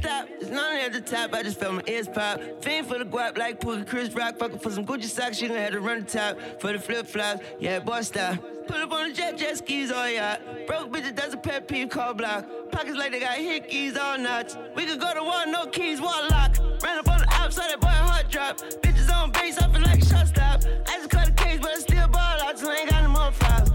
[0.00, 0.28] stop.
[0.40, 1.34] It's none at the top.
[1.34, 2.40] I just felt my ears pop.
[2.62, 4.38] Fiend for the guap like Pookie Chris Rock.
[4.38, 5.36] Fucking for some Gucci socks.
[5.38, 7.42] She gon' have to run the top for the flip flops.
[7.58, 8.38] Yeah, boy, stop.
[8.66, 10.36] Put up on the jet, jet skis, all yeah.
[10.66, 12.46] Broke bitches, that's a pet peeve, call block.
[12.70, 14.58] Pockets like they got hickeys all nuts.
[14.76, 16.58] We could go to war, no keys, wall lock.
[16.82, 18.58] Ran up on the outside, that boy heart drop.
[18.58, 20.62] Bitches on base, I feel like a shot stop.
[20.86, 23.08] I just cut a case, but I still ball out till I ain't got no
[23.08, 23.70] more files.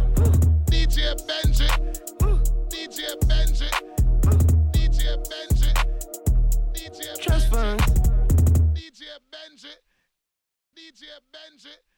[0.70, 1.43] DJ Benji.
[7.54, 7.78] Benji.
[8.74, 9.74] DJ Benji.
[10.76, 11.93] DJ Benji.